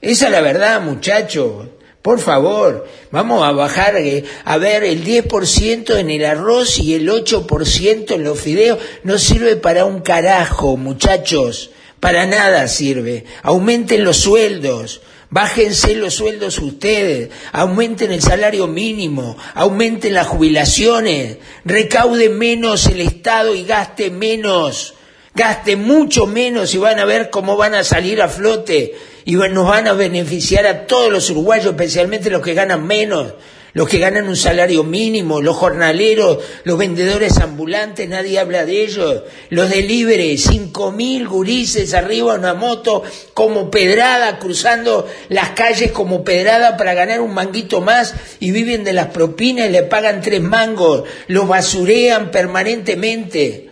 Esa 0.00 0.26
es 0.26 0.32
la 0.32 0.40
verdad, 0.42 0.82
muchachos. 0.82 1.68
Por 2.02 2.20
favor, 2.20 2.86
vamos 3.10 3.42
a 3.42 3.52
bajar 3.52 3.96
eh, 3.96 4.24
a 4.44 4.58
ver 4.58 4.84
el 4.84 5.04
10% 5.04 5.98
en 5.98 6.10
el 6.10 6.24
arroz 6.24 6.78
y 6.78 6.94
el 6.94 7.08
8% 7.08 8.12
en 8.12 8.24
los 8.24 8.38
fideos. 8.38 8.78
No 9.02 9.18
sirve 9.18 9.56
para 9.56 9.84
un 9.86 10.00
carajo, 10.00 10.76
muchachos. 10.76 11.70
Para 12.00 12.26
nada 12.26 12.68
sirve. 12.68 13.24
Aumenten 13.42 14.04
los 14.04 14.18
sueldos. 14.18 15.00
Bájense 15.30 15.94
los 15.94 16.14
sueldos 16.14 16.58
ustedes, 16.58 17.28
aumenten 17.52 18.12
el 18.12 18.22
salario 18.22 18.66
mínimo, 18.66 19.36
aumenten 19.54 20.14
las 20.14 20.26
jubilaciones, 20.26 21.36
recaude 21.66 22.30
menos 22.30 22.86
el 22.86 23.00
Estado 23.02 23.54
y 23.54 23.64
gaste 23.64 24.08
menos, 24.10 24.94
gaste 25.34 25.76
mucho 25.76 26.24
menos 26.24 26.74
y 26.74 26.78
van 26.78 26.98
a 26.98 27.04
ver 27.04 27.28
cómo 27.28 27.58
van 27.58 27.74
a 27.74 27.84
salir 27.84 28.22
a 28.22 28.28
flote 28.28 28.94
y 29.26 29.34
nos 29.34 29.68
van 29.68 29.86
a 29.86 29.92
beneficiar 29.92 30.66
a 30.66 30.86
todos 30.86 31.12
los 31.12 31.28
uruguayos, 31.28 31.66
especialmente 31.66 32.30
los 32.30 32.40
que 32.40 32.54
ganan 32.54 32.86
menos, 32.86 33.34
los 33.74 33.88
que 33.88 33.98
ganan 33.98 34.28
un 34.28 34.36
salario 34.36 34.82
mínimo, 34.82 35.40
los 35.40 35.56
jornaleros, 35.56 36.38
los 36.64 36.78
vendedores 36.78 37.38
ambulantes, 37.38 38.08
nadie 38.08 38.38
habla 38.38 38.64
de 38.64 38.82
ellos, 38.82 39.22
los 39.50 39.70
delivery, 39.70 40.38
cinco 40.38 40.90
mil 40.90 41.28
gurises 41.28 41.94
arriba 41.94 42.32
de 42.32 42.38
una 42.38 42.54
moto 42.54 43.02
como 43.34 43.70
pedrada, 43.70 44.38
cruzando 44.38 45.06
las 45.28 45.50
calles 45.50 45.92
como 45.92 46.24
pedrada 46.24 46.76
para 46.76 46.94
ganar 46.94 47.20
un 47.20 47.34
manguito 47.34 47.80
más 47.80 48.14
y 48.40 48.50
viven 48.50 48.84
de 48.84 48.92
las 48.94 49.08
propinas 49.08 49.68
y 49.68 49.72
le 49.72 49.82
pagan 49.82 50.22
tres 50.22 50.40
mangos, 50.40 51.04
los 51.26 51.46
basurean 51.46 52.30
permanentemente 52.30 53.68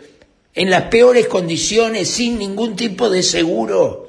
en 0.55 0.71
las 0.71 0.85
peores 0.85 1.27
condiciones, 1.27 2.09
sin 2.09 2.39
ningún 2.39 2.77
tipo 2.77 3.11
de 3.11 3.23
seguro. 3.23 4.09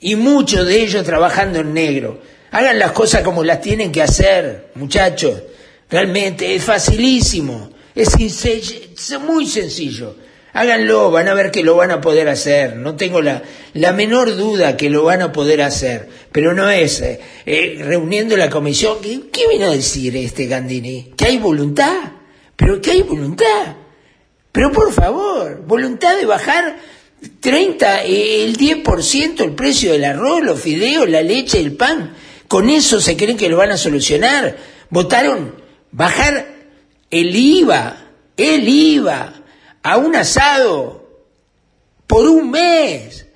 Y 0.00 0.16
muchos 0.16 0.66
de 0.66 0.82
ellos 0.82 1.04
trabajando 1.04 1.60
en 1.60 1.74
negro. 1.74 2.18
Hagan 2.50 2.78
las 2.78 2.92
cosas 2.92 3.22
como 3.22 3.44
las 3.44 3.60
tienen 3.60 3.92
que 3.92 4.02
hacer, 4.02 4.70
muchachos. 4.74 5.42
Realmente 5.90 6.54
es 6.54 6.64
facilísimo, 6.64 7.70
es, 7.94 8.16
muy 9.20 9.46
sencillo. 9.46 10.16
Háganlo, 10.52 11.10
van 11.10 11.28
a 11.28 11.34
ver 11.34 11.50
que 11.50 11.62
lo 11.62 11.76
van 11.76 11.90
a 11.90 12.00
poder 12.00 12.28
hacer. 12.28 12.76
No 12.76 12.96
tengo 12.96 13.20
la, 13.20 13.42
la 13.74 13.92
menor 13.92 14.36
duda 14.36 14.76
que 14.76 14.88
lo 14.88 15.04
van 15.04 15.20
a 15.20 15.32
poder 15.32 15.60
hacer. 15.60 16.08
Pero 16.32 16.54
no 16.54 16.70
es 16.70 17.00
eh, 17.02 17.20
eh, 17.44 17.78
reuniendo 17.82 18.36
la 18.36 18.48
comisión. 18.48 18.98
¿Qué, 19.02 19.20
¿Qué 19.30 19.48
vino 19.48 19.66
a 19.66 19.70
decir 19.70 20.16
este 20.16 20.46
Gandini? 20.46 21.12
¿Que 21.16 21.26
hay 21.26 21.38
voluntad? 21.38 21.94
¿Pero 22.56 22.80
que 22.80 22.92
hay 22.92 23.02
voluntad? 23.02 23.76
Pero 24.50 24.72
por 24.72 24.90
favor, 24.92 25.62
voluntad 25.66 26.16
de 26.16 26.24
bajar 26.24 26.78
30, 27.40 28.04
eh, 28.04 28.44
el 28.44 28.56
10% 28.56 29.44
el 29.44 29.52
precio 29.52 29.92
del 29.92 30.04
arroz, 30.04 30.42
los 30.42 30.60
fideos, 30.60 31.08
la 31.08 31.22
leche, 31.22 31.60
el 31.60 31.76
pan. 31.76 32.14
Con 32.48 32.70
eso 32.70 33.00
se 33.00 33.16
creen 33.16 33.36
que 33.36 33.48
lo 33.48 33.56
van 33.56 33.72
a 33.72 33.76
solucionar. 33.76 34.56
Votaron 34.90 35.54
bajar 35.90 36.54
el 37.10 37.34
IVA, 37.34 37.96
el 38.36 38.68
IVA, 38.68 39.32
a 39.82 39.96
un 39.96 40.14
asado 40.16 41.24
por 42.06 42.26
un 42.28 42.50
mes. 42.50 43.26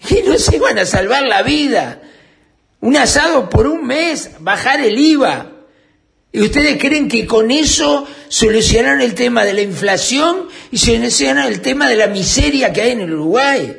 Y 0.10 0.22
no 0.22 0.38
se 0.38 0.60
van 0.60 0.78
a 0.78 0.86
salvar 0.86 1.24
la 1.24 1.42
vida. 1.42 2.00
Un 2.80 2.96
asado 2.96 3.50
por 3.50 3.66
un 3.66 3.84
mes, 3.84 4.30
bajar 4.38 4.80
el 4.80 4.96
IVA. 4.96 5.50
¿Y 6.30 6.42
ustedes 6.42 6.78
creen 6.78 7.08
que 7.08 7.26
con 7.26 7.50
eso 7.50 8.06
solucionaron 8.28 9.00
el 9.00 9.14
tema 9.14 9.44
de 9.44 9.54
la 9.54 9.62
inflación 9.62 10.46
y 10.70 10.78
solucionaron 10.78 11.50
el 11.50 11.62
tema 11.62 11.88
de 11.88 11.96
la 11.96 12.06
miseria 12.06 12.72
que 12.72 12.82
hay 12.82 12.92
en 12.92 13.00
el 13.00 13.14
Uruguay? 13.14 13.76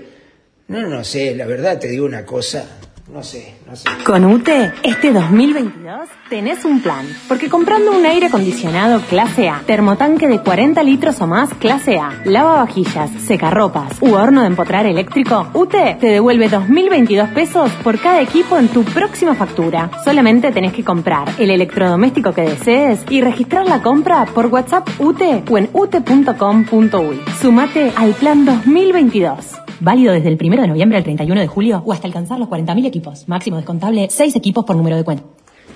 No, 0.67 0.81
no 0.87 1.03
sé, 1.03 1.35
la 1.35 1.45
verdad 1.45 1.79
te 1.79 1.87
digo 1.87 2.05
una 2.05 2.25
cosa. 2.25 2.78
No 3.11 3.23
sé, 3.23 3.55
no 3.67 3.75
sé. 3.75 3.89
Con 4.05 4.23
UTE, 4.23 4.71
este 4.83 5.11
2022 5.11 6.07
tenés 6.29 6.63
un 6.63 6.79
plan. 6.79 7.07
Porque 7.27 7.49
comprando 7.49 7.91
un 7.91 8.05
aire 8.05 8.27
acondicionado 8.27 9.01
clase 9.01 9.49
A, 9.49 9.63
termotanque 9.65 10.27
de 10.27 10.39
40 10.39 10.83
litros 10.83 11.19
o 11.19 11.25
más 11.25 11.51
clase 11.55 11.97
A, 11.97 12.21
lavavajillas, 12.25 13.09
secarropas 13.25 13.97
u 14.01 14.13
horno 14.13 14.41
de 14.41 14.47
empotrar 14.47 14.85
eléctrico, 14.85 15.47
UTE 15.55 15.97
te 15.99 16.07
devuelve 16.07 16.51
2.022 16.51 17.33
pesos 17.33 17.71
por 17.83 17.99
cada 17.99 18.21
equipo 18.21 18.57
en 18.57 18.67
tu 18.67 18.83
próxima 18.83 19.33
factura. 19.33 19.89
Solamente 20.03 20.51
tenés 20.51 20.73
que 20.73 20.83
comprar 20.83 21.27
el 21.39 21.49
electrodoméstico 21.49 22.31
que 22.33 22.43
desees 22.43 23.03
y 23.09 23.21
registrar 23.21 23.65
la 23.65 23.81
compra 23.81 24.25
por 24.25 24.47
WhatsApp 24.47 24.87
UTE 24.99 25.43
o 25.49 25.57
en 25.57 25.69
ute.com.uy. 25.73 27.21
Sumate 27.41 27.91
al 27.95 28.13
plan 28.13 28.45
2022. 28.45 29.68
Válido 29.79 30.13
desde 30.13 30.29
el 30.29 30.37
1 30.41 30.61
de 30.61 30.67
noviembre 30.67 30.97
al 30.97 31.03
31 31.03 31.39
de 31.39 31.47
julio 31.47 31.81
o 31.85 31.93
hasta 31.93 32.07
alcanzar 32.07 32.39
los 32.39 32.49
40.000 32.49 32.85
equipos. 32.85 33.27
Máximo 33.27 33.57
descontable 33.57 34.07
6 34.09 34.35
equipos 34.35 34.65
por 34.65 34.75
número 34.75 34.95
de 34.95 35.03
cuenta. 35.03 35.23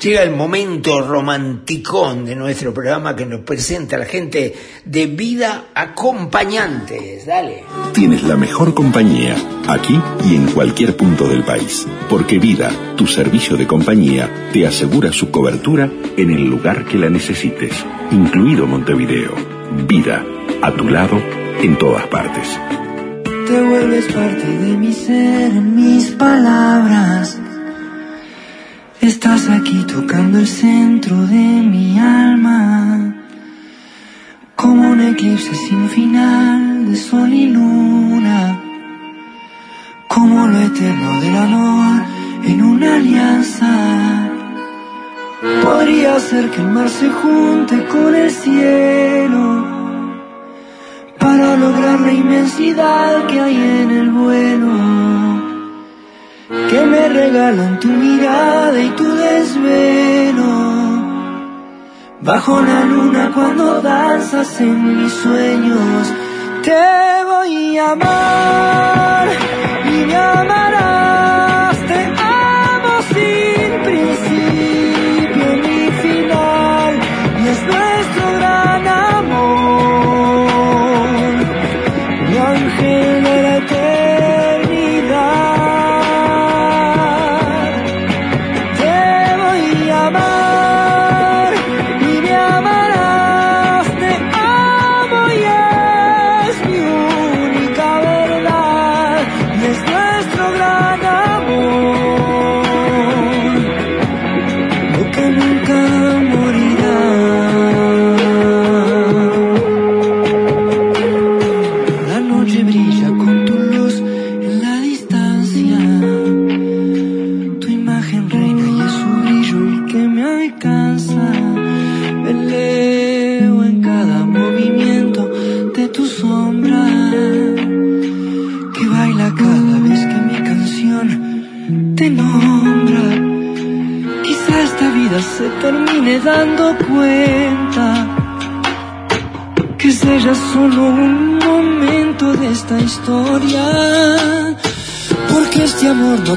Llega 0.02 0.24
el 0.24 0.36
momento 0.36 1.02
romanticón 1.02 2.26
de 2.26 2.36
nuestro 2.36 2.74
programa 2.74 3.16
que 3.16 3.26
nos 3.26 3.42
presenta 3.42 3.96
a 3.96 4.00
la 4.00 4.06
gente 4.06 4.54
de 4.84 5.08
Vida 5.08 5.68
Acompañantes. 5.74 7.26
Dale. 7.26 7.63
Tienes 7.94 8.24
la 8.24 8.36
mejor 8.36 8.74
compañía 8.74 9.36
aquí 9.68 9.98
y 10.26 10.36
en 10.36 10.48
cualquier 10.48 10.98
punto 10.98 11.30
del 11.30 11.44
país. 11.44 11.88
Porque 12.10 12.38
Vida, 12.38 12.70
tu 12.98 13.08
servicio 13.08 13.56
de 13.56 13.68
compañía, 13.68 14.50
te 14.52 14.68
asegura 14.68 15.13
su 15.13 15.32
cobertura 15.32 15.89
en 16.18 16.32
el 16.32 16.50
lugar 16.50 16.86
que 16.86 16.98
la 16.98 17.10
necesites, 17.10 17.74
incluido 18.12 18.68
Montevideo. 18.68 19.34
Vida, 19.88 20.26
a 20.62 20.72
tu 20.74 20.89
lado, 20.89 21.18
en 21.62 21.78
todas 21.78 22.08
partes. 22.08 22.60
Te 23.48 23.62
vuelves 23.62 24.06
parte 24.14 24.48
de 24.48 24.78
mi 24.78 24.94
ser, 24.94 25.52
en 25.52 25.76
mis 25.76 26.12
palabras. 26.12 27.38
Estás 29.02 29.50
aquí 29.50 29.84
tocando 29.86 30.40
el 30.40 30.48
centro 30.48 31.16
de 31.28 31.46
mi 31.74 32.00
alma. 32.00 33.16
Como 34.56 34.92
un 34.92 35.02
eclipse 35.02 35.54
sin 35.56 35.90
final 35.90 36.90
de 36.90 36.96
sol 36.96 37.34
y 37.34 37.48
luna. 37.50 38.62
Como 40.08 40.48
lo 40.48 40.60
eterno 40.60 41.20
del 41.20 41.36
amor 41.36 42.04
en 42.46 42.62
una 42.62 42.96
alianza. 42.96 44.32
Podría 45.64 46.18
ser 46.20 46.50
que 46.50 46.62
el 46.62 46.70
mar 46.70 46.90
se 46.90 47.10
junte 47.10 47.86
con 47.88 48.16
el 48.16 48.32
cielo 48.32 49.73
para 51.24 51.56
lograr 51.56 52.02
la 52.02 52.12
inmensidad 52.12 53.26
que 53.28 53.40
hay 53.40 53.56
en 53.56 53.90
el 53.92 54.10
vuelo 54.12 54.74
que 56.70 56.82
me 56.86 57.08
regalan 57.08 57.80
tu 57.80 57.88
mirada 57.88 58.78
y 58.88 58.90
tu 59.00 59.08
desvelo. 59.26 60.54
Bajo 62.22 62.62
la 62.62 62.84
luna 62.86 63.32
cuando 63.34 63.82
danzas 63.82 64.60
en 64.60 64.78
mis 64.98 65.14
sueños, 65.14 66.14
te 66.64 66.84
voy 67.32 67.78
a 67.78 67.92
amar 67.92 69.03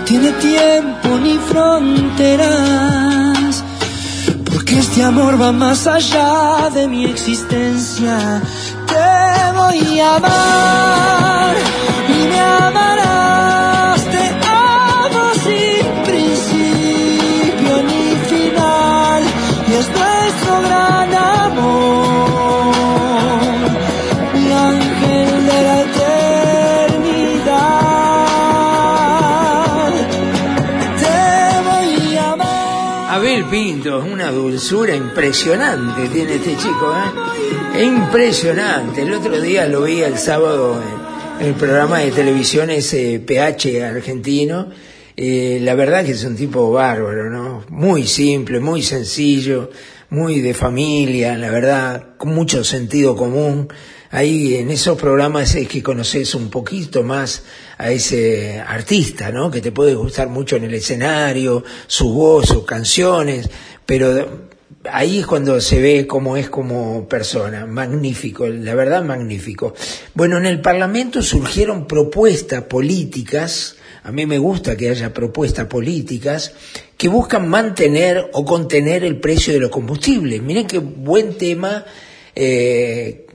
tiene 0.07 0.33
tiempo 0.33 1.09
ni 1.19 1.37
fronteras. 1.39 2.45
Porque 4.51 4.79
este 4.79 5.03
amor 5.03 5.41
va 5.41 5.53
más 5.53 5.87
allá 5.87 6.71
de 6.73 6.89
mi 6.89 7.05
existencia. 7.05 8.41
Te 8.87 9.53
voy 9.55 10.01
a 10.01 10.17
amar 10.17 11.55
y 12.09 12.29
me 12.29 12.41
amarás. 12.41 13.36
Pinto, 33.87 34.05
una 34.05 34.33
dulzura 34.33 34.97
impresionante 34.97 36.09
tiene 36.09 36.35
este 36.35 36.57
chico, 36.57 36.93
¿eh? 37.73 37.85
Impresionante. 37.85 39.03
El 39.03 39.13
otro 39.13 39.41
día 39.41 39.69
lo 39.69 39.83
vi 39.83 40.01
el 40.01 40.19
sábado 40.19 40.83
en, 40.83 41.43
en 41.43 41.47
el 41.53 41.55
programa 41.55 42.01
de 42.01 42.11
televisión 42.11 42.71
ese 42.71 43.21
PH 43.21 43.85
argentino. 43.85 44.71
Eh, 45.17 45.61
la 45.63 45.77
verdad 45.77 46.05
que 46.05 46.13
es 46.13 46.25
un 46.25 46.35
tipo 46.35 46.73
bárbaro, 46.73 47.31
¿no? 47.31 47.65
Muy 47.69 48.09
simple, 48.09 48.59
muy 48.59 48.83
sencillo, 48.83 49.71
muy 50.11 50.41
de 50.41 50.53
familia, 50.53 51.39
la 51.39 51.51
verdad, 51.53 52.17
con 52.17 52.35
mucho 52.35 52.65
sentido 52.65 53.15
común. 53.15 53.69
Ahí 54.11 54.55
en 54.55 54.71
esos 54.71 54.99
programas 54.99 55.55
es 55.57 55.69
que 55.69 55.83
conoces 55.83 56.35
un 56.35 56.49
poquito 56.49 57.03
más 57.03 57.43
a 57.77 57.91
ese 57.91 58.61
artista, 58.61 59.31
¿no? 59.31 59.51
Que 59.51 59.61
te 59.61 59.73
puede 59.73 59.95
gustar 59.95 60.29
mucho 60.29 60.57
en 60.57 60.65
el 60.65 60.75
escenario, 60.75 61.65
su 61.87 62.13
voz, 62.13 62.47
sus 62.47 62.65
canciones, 62.65 63.51
pero 63.87 64.49
ahí 64.93 65.21
es 65.21 65.27
cuando 65.27 65.61
se 65.61 65.81
ve 65.81 66.07
cómo 66.07 66.37
es 66.37 66.51
como 66.51 67.09
persona. 67.09 67.67
Magnífico, 67.67 68.47
la 68.47 68.75
verdad 68.75 69.05
magnífico. 69.05 69.75
Bueno, 70.15 70.37
en 70.39 70.47
el 70.47 70.61
Parlamento 70.61 71.23
surgieron 71.23 71.87
propuestas 71.87 72.65
políticas, 72.65 73.77
a 74.03 74.13
mí 74.13 74.27
me 74.27 74.39
gusta 74.39 74.77
que 74.77 74.91
haya 74.91 75.13
propuestas 75.13 75.67
políticas, 75.67 76.53
que 76.97 77.09
buscan 77.09 77.49
mantener 77.49 78.31
o 78.33 78.45
contener 78.45 79.05
el 79.05 79.19
precio 79.19 79.53
de 79.53 79.61
los 79.61 79.71
combustibles. 79.71 80.43
Miren 80.43 80.67
qué 80.67 80.79
buen 80.79 81.37
tema 81.37 81.85
eh, 82.35 83.27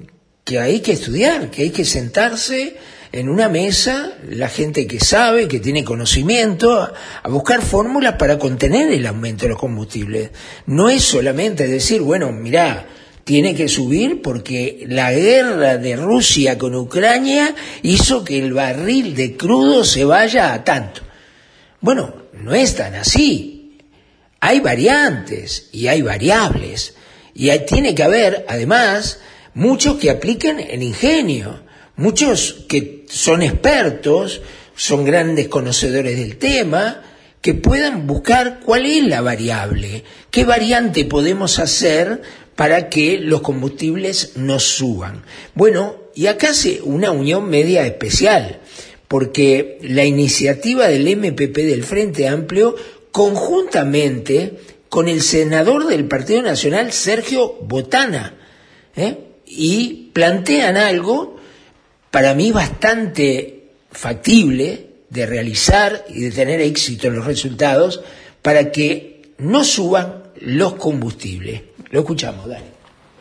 que 0.44 0.60
hay 0.60 0.80
que 0.80 0.94
estudiar, 0.94 1.52
que 1.52 1.64
hay 1.64 1.70
que 1.72 1.86
sentarse 1.86 2.78
en 3.14 3.28
una 3.30 3.50
mesa, 3.50 4.14
la 4.30 4.48
gente 4.48 4.88
que 4.88 5.00
sabe, 5.00 5.48
que 5.48 5.60
tiene 5.60 5.84
conocimiento, 5.84 6.82
a, 6.82 7.28
buscar 7.28 7.62
fórmulas 7.62 8.16
para 8.16 8.40
contener 8.40 8.92
el 8.92 9.06
aumento 9.06 9.46
de 9.46 9.50
los 9.50 9.60
combustibles. 9.60 10.32
No 10.66 10.90
es 10.90 11.04
solamente 11.04 11.68
decir, 11.68 12.02
bueno, 12.02 12.32
mirá, 12.32 12.88
tiene 13.24 13.54
que 13.54 13.68
subir 13.68 14.22
porque 14.22 14.86
la 14.88 15.12
guerra 15.12 15.78
de 15.78 15.96
Rusia 15.96 16.58
con 16.58 16.74
Ucrania 16.76 17.54
hizo 17.82 18.24
que 18.24 18.40
el 18.40 18.54
barril 18.54 19.14
de 19.16 19.36
crudo 19.36 19.84
se 19.84 20.06
vaya 20.06 20.54
a 20.54 20.64
tanto. 20.64 21.02
Bueno, 21.82 22.14
no 22.34 22.54
es 22.54 22.76
tan 22.76 22.96
así. 22.96 23.78
Hay 24.40 24.60
variantes 24.60 25.70
y 25.72 25.88
hay 25.88 26.02
variables. 26.02 26.96
Y 27.34 27.50
hay- 27.50 27.66
tiene 27.66 27.94
que 27.94 28.04
haber, 28.04 28.46
además, 28.48 29.20
muchos 29.54 29.98
que 29.98 30.10
apliquen 30.10 30.60
el 30.60 30.82
ingenio, 30.82 31.62
muchos 31.96 32.66
que 32.68 33.01
son 33.12 33.42
expertos, 33.42 34.42
son 34.76 35.04
grandes 35.04 35.50
conocedores 35.50 36.18
del 36.18 36.38
tema, 36.38 37.04
que 37.42 37.54
puedan 37.54 38.08
buscar 38.08 38.62
cuál 38.64 38.86
es 38.86 39.04
la 39.06 39.22
variable, 39.22 40.04
qué 40.30 40.46
variante 40.46 41.06
podemos 41.06 41.60
hacer 41.60 42.22
para 42.56 42.88
que 42.88 43.18
los 43.18 43.42
combustibles 43.42 44.34
no 44.38 44.60
suban. 44.60 45.24
Bueno, 45.56 45.98
y 46.16 46.28
acá 46.28 46.52
hace 46.52 46.82
una 46.84 47.12
unión 47.12 47.50
media 47.50 47.86
especial, 47.86 48.62
porque 49.08 49.78
la 49.82 50.06
iniciativa 50.06 50.88
del 50.88 51.18
MPP 51.18 51.58
del 51.58 51.84
Frente 51.84 52.30
Amplio, 52.30 52.76
conjuntamente 53.12 54.60
con 54.88 55.10
el 55.10 55.22
senador 55.22 55.88
del 55.88 56.08
Partido 56.08 56.42
Nacional, 56.42 56.94
Sergio 56.94 57.58
Botana, 57.62 58.36
¿eh? 58.96 59.18
y 59.46 60.12
plantean 60.14 60.78
algo 60.78 61.41
para 62.12 62.34
mí 62.34 62.52
bastante 62.52 63.70
factible 63.90 64.88
de 65.10 65.26
realizar 65.26 66.06
y 66.10 66.22
de 66.22 66.32
tener 66.32 66.62
éxito 66.62 67.08
en 67.08 67.16
los 67.16 67.26
resultados 67.26 68.04
para 68.42 68.72
que 68.72 69.34
no 69.38 69.64
suban 69.64 70.24
los 70.40 70.74
combustibles. 70.76 71.64
Lo 71.90 72.02
escuchamos, 72.02 72.48
Dani. 72.48 72.66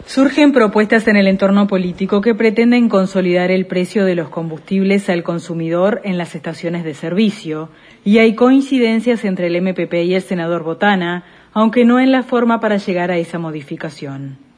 Surgen 0.07 0.53
propuestas 0.53 1.07
en 1.09 1.16
el 1.16 1.26
entorno 1.26 1.66
político 1.66 2.20
que 2.20 2.35
pretenden 2.35 2.88
consolidar 2.88 3.50
el 3.50 3.66
precio 3.66 4.05
de 4.05 4.14
los 4.14 4.29
combustibles 4.29 5.09
al 5.09 5.22
consumidor 5.22 6.00
en 6.05 6.16
las 6.18 6.35
estaciones 6.35 6.85
de 6.85 6.94
servicio, 6.94 7.68
y 8.05 8.18
hay 8.18 8.35
coincidencias 8.35 9.24
entre 9.24 9.48
el 9.48 9.61
MPP 9.61 9.92
y 10.05 10.14
el 10.14 10.22
senador 10.22 10.64
Botana, 10.64 11.24
aunque 11.53 11.85
no 11.85 12.00
en 12.00 12.12
la 12.12 12.22
forma 12.22 12.61
para 12.61 12.79
llegar 12.79 13.11
a 13.11 13.18
esa 13.18 13.38
modificación. 13.38 14.50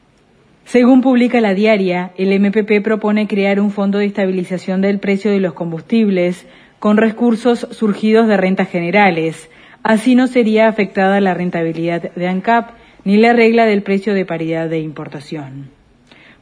Según 0.65 1.01
publica 1.01 1.41
la 1.41 1.53
diaria, 1.53 2.11
el 2.17 2.39
MPP 2.39 2.81
propone 2.83 3.27
crear 3.27 3.59
un 3.59 3.71
fondo 3.71 3.99
de 3.99 4.05
estabilización 4.05 4.81
del 4.81 4.99
precio 4.99 5.29
de 5.29 5.39
los 5.39 5.53
combustibles 5.53 6.47
con 6.79 6.97
recursos 6.97 7.67
surgidos 7.71 8.27
de 8.27 8.37
rentas 8.37 8.69
generales. 8.69 9.49
Así 9.83 10.15
no 10.15 10.27
sería 10.27 10.67
afectada 10.67 11.21
la 11.21 11.33
rentabilidad 11.33 12.13
de 12.13 12.27
ANCAP 12.27 12.71
ni 13.03 13.17
la 13.17 13.33
regla 13.33 13.65
del 13.65 13.83
precio 13.83 14.13
de 14.13 14.25
paridad 14.25 14.69
de 14.69 14.79
importación. 14.79 15.69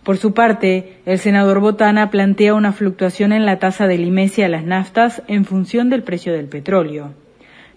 Por 0.03 0.17
su 0.17 0.33
parte, 0.33 0.97
el 1.05 1.19
senador 1.19 1.59
Botana 1.59 2.09
plantea 2.09 2.53
una 2.53 2.71
fluctuación 2.71 3.33
en 3.33 3.45
la 3.45 3.59
tasa 3.59 3.87
de 3.87 3.97
limesia 3.97 4.45
a 4.45 4.49
las 4.49 4.63
naftas 4.63 5.21
en 5.27 5.45
función 5.45 5.89
del 5.89 6.03
precio 6.03 6.33
del 6.33 6.47
petróleo. 6.47 7.13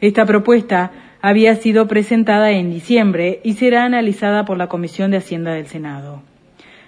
Esta 0.00 0.24
propuesta 0.24 0.92
había 1.20 1.56
sido 1.56 1.88
presentada 1.88 2.50
en 2.50 2.70
diciembre 2.70 3.40
y 3.42 3.54
será 3.54 3.84
analizada 3.84 4.44
por 4.44 4.56
la 4.56 4.68
Comisión 4.68 5.10
de 5.10 5.18
Hacienda 5.18 5.52
del 5.52 5.66
Senado. 5.66 6.22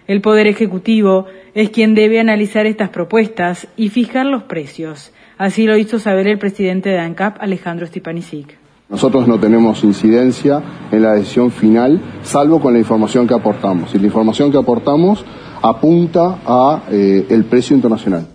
El 0.07 0.21
Poder 0.21 0.47
Ejecutivo 0.47 1.27
es 1.55 1.71
quien 1.71 1.95
debe 1.95 2.21
analizar 2.21 2.67
estas 2.67 2.91
propuestas 2.91 3.67
y 3.77 3.89
fijar 3.89 4.27
los 4.27 4.45
precios. 4.45 5.13
Así 5.37 5.65
lo 5.65 5.77
hizo 5.77 5.99
saber 5.99 6.29
el 6.29 6.39
presidente 6.39 6.91
de 6.91 6.99
ANCAP, 6.99 7.39
Alejandro 7.41 7.87
Stipanisic. 7.87 8.57
Nosotros 8.89 9.27
no 9.27 9.41
tenemos 9.41 9.83
incidencia 9.83 10.63
en 10.93 11.03
la 11.03 11.15
decisión 11.15 11.51
final, 11.51 12.01
salvo 12.23 12.61
con 12.61 12.73
la 12.73 12.79
información 12.79 13.27
que 13.27 13.35
aportamos. 13.35 13.93
Y 13.95 13.99
la 13.99 14.07
información 14.07 14.53
que 14.53 14.59
aportamos 14.59 15.25
apunta 15.61 16.39
a 16.47 16.85
eh, 16.91 17.27
el 17.29 17.45
precio 17.47 17.75
internacional. 17.75 18.29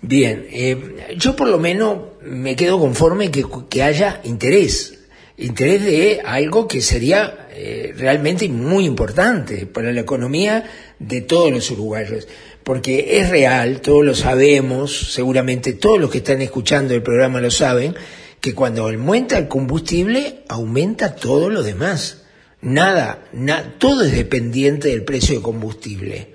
Bien, 0.00 0.46
eh, 0.50 1.14
yo 1.18 1.36
por 1.36 1.48
lo 1.48 1.58
menos 1.58 1.98
me 2.24 2.56
quedo 2.56 2.80
conforme 2.80 3.30
que, 3.30 3.44
que 3.68 3.82
haya 3.82 4.20
interés, 4.24 5.01
interés 5.36 5.84
de 5.84 6.20
algo 6.24 6.68
que 6.68 6.80
sería 6.80 7.48
eh, 7.54 7.92
realmente 7.96 8.48
muy 8.48 8.84
importante 8.84 9.66
para 9.66 9.92
la 9.92 10.00
economía 10.00 10.64
de 10.98 11.20
todos 11.20 11.50
los 11.50 11.70
uruguayos, 11.70 12.28
porque 12.62 13.18
es 13.20 13.30
real, 13.30 13.80
todos 13.80 14.04
lo 14.04 14.14
sabemos, 14.14 15.12
seguramente 15.12 15.72
todos 15.72 15.98
los 16.00 16.10
que 16.10 16.18
están 16.18 16.42
escuchando 16.42 16.94
el 16.94 17.02
programa 17.02 17.40
lo 17.40 17.50
saben, 17.50 17.94
que 18.40 18.54
cuando 18.54 18.82
aumenta 18.88 19.38
el 19.38 19.48
combustible, 19.48 20.42
aumenta 20.48 21.14
todo 21.14 21.48
lo 21.48 21.62
demás. 21.62 22.22
Nada, 22.60 23.24
na- 23.32 23.74
todo 23.78 24.04
es 24.04 24.12
dependiente 24.12 24.88
del 24.88 25.04
precio 25.04 25.36
de 25.36 25.42
combustible. 25.42 26.28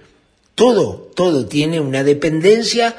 Todo, 0.56 1.12
todo 1.16 1.46
tiene 1.48 1.80
una 1.80 2.04
dependencia 2.04 2.96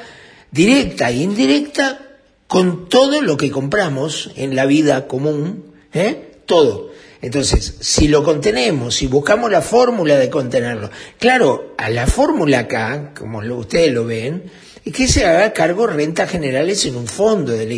directa 0.51 1.09
e 1.09 1.17
indirecta 1.17 2.01
con 2.47 2.89
todo 2.89 3.21
lo 3.21 3.37
que 3.37 3.51
compramos 3.51 4.31
en 4.35 4.55
la 4.55 4.65
vida 4.65 5.07
común, 5.07 5.65
¿eh? 5.93 6.31
Todo. 6.45 6.89
Entonces, 7.21 7.75
si 7.81 8.07
lo 8.07 8.23
contenemos, 8.23 8.95
si 8.95 9.07
buscamos 9.07 9.51
la 9.51 9.61
fórmula 9.61 10.17
de 10.17 10.29
contenerlo, 10.29 10.89
claro, 11.19 11.75
a 11.77 11.89
la 11.89 12.07
fórmula 12.07 12.59
acá, 12.59 13.13
como 13.17 13.41
lo- 13.41 13.57
ustedes 13.57 13.91
lo 13.91 14.05
ven, 14.05 14.43
es 14.85 14.93
que 14.93 15.07
se 15.07 15.25
haga 15.25 15.51
cargo 15.53 15.85
rentas 15.85 16.29
generales 16.31 16.85
en 16.85 16.95
un 16.95 17.07
fondo 17.07 17.51
del, 17.51 17.71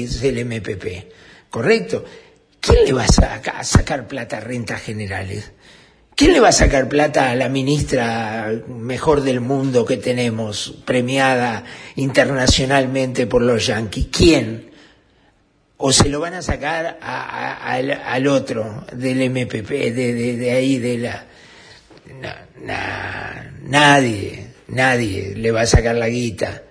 MPP, 0.45 1.12
¿correcto? 1.50 2.06
¿Quién 2.60 2.86
le 2.86 2.93
va 2.93 3.04
a, 3.06 3.60
a 3.60 3.63
sacar 3.63 4.08
plata 4.08 4.38
a 4.38 4.41
rentas 4.41 4.82
generales? 4.82 5.52
¿Quién 6.15 6.34
le 6.34 6.39
va 6.39 6.50
a 6.50 6.54
sacar 6.54 6.88
plata 6.88 7.32
a 7.32 7.36
la 7.36 7.50
ministra 7.50 8.52
mejor 8.67 9.21
del 9.21 9.41
mundo 9.41 9.86
que 9.86 9.97
tenemos, 9.97 10.76
premiada 10.86 11.63
internacionalmente 11.95 13.26
por 13.26 13.41
los 13.41 13.65
yanquis? 13.65 14.08
¿Quién? 14.12 14.71
¿O 15.84 15.91
se 15.91 16.10
lo 16.10 16.20
van 16.20 16.34
a 16.36 16.41
sacar 16.41 17.00
a- 17.02 17.72
al, 17.74 18.28
otro 18.28 18.86
del 18.94 19.22
MPP, 19.30 19.70
de, 19.94 20.52
ahí, 20.56 20.78
de 20.78 20.98
la... 21.00 21.26
Na- 22.22 22.46
na- 22.63 23.52
nadie, 23.63 24.48
nadie 24.67 25.34
le 25.36 25.52
va 25.52 25.62
a 25.62 25.65
sacar 25.65 25.96
la 25.96 26.08
guita. 26.10 26.63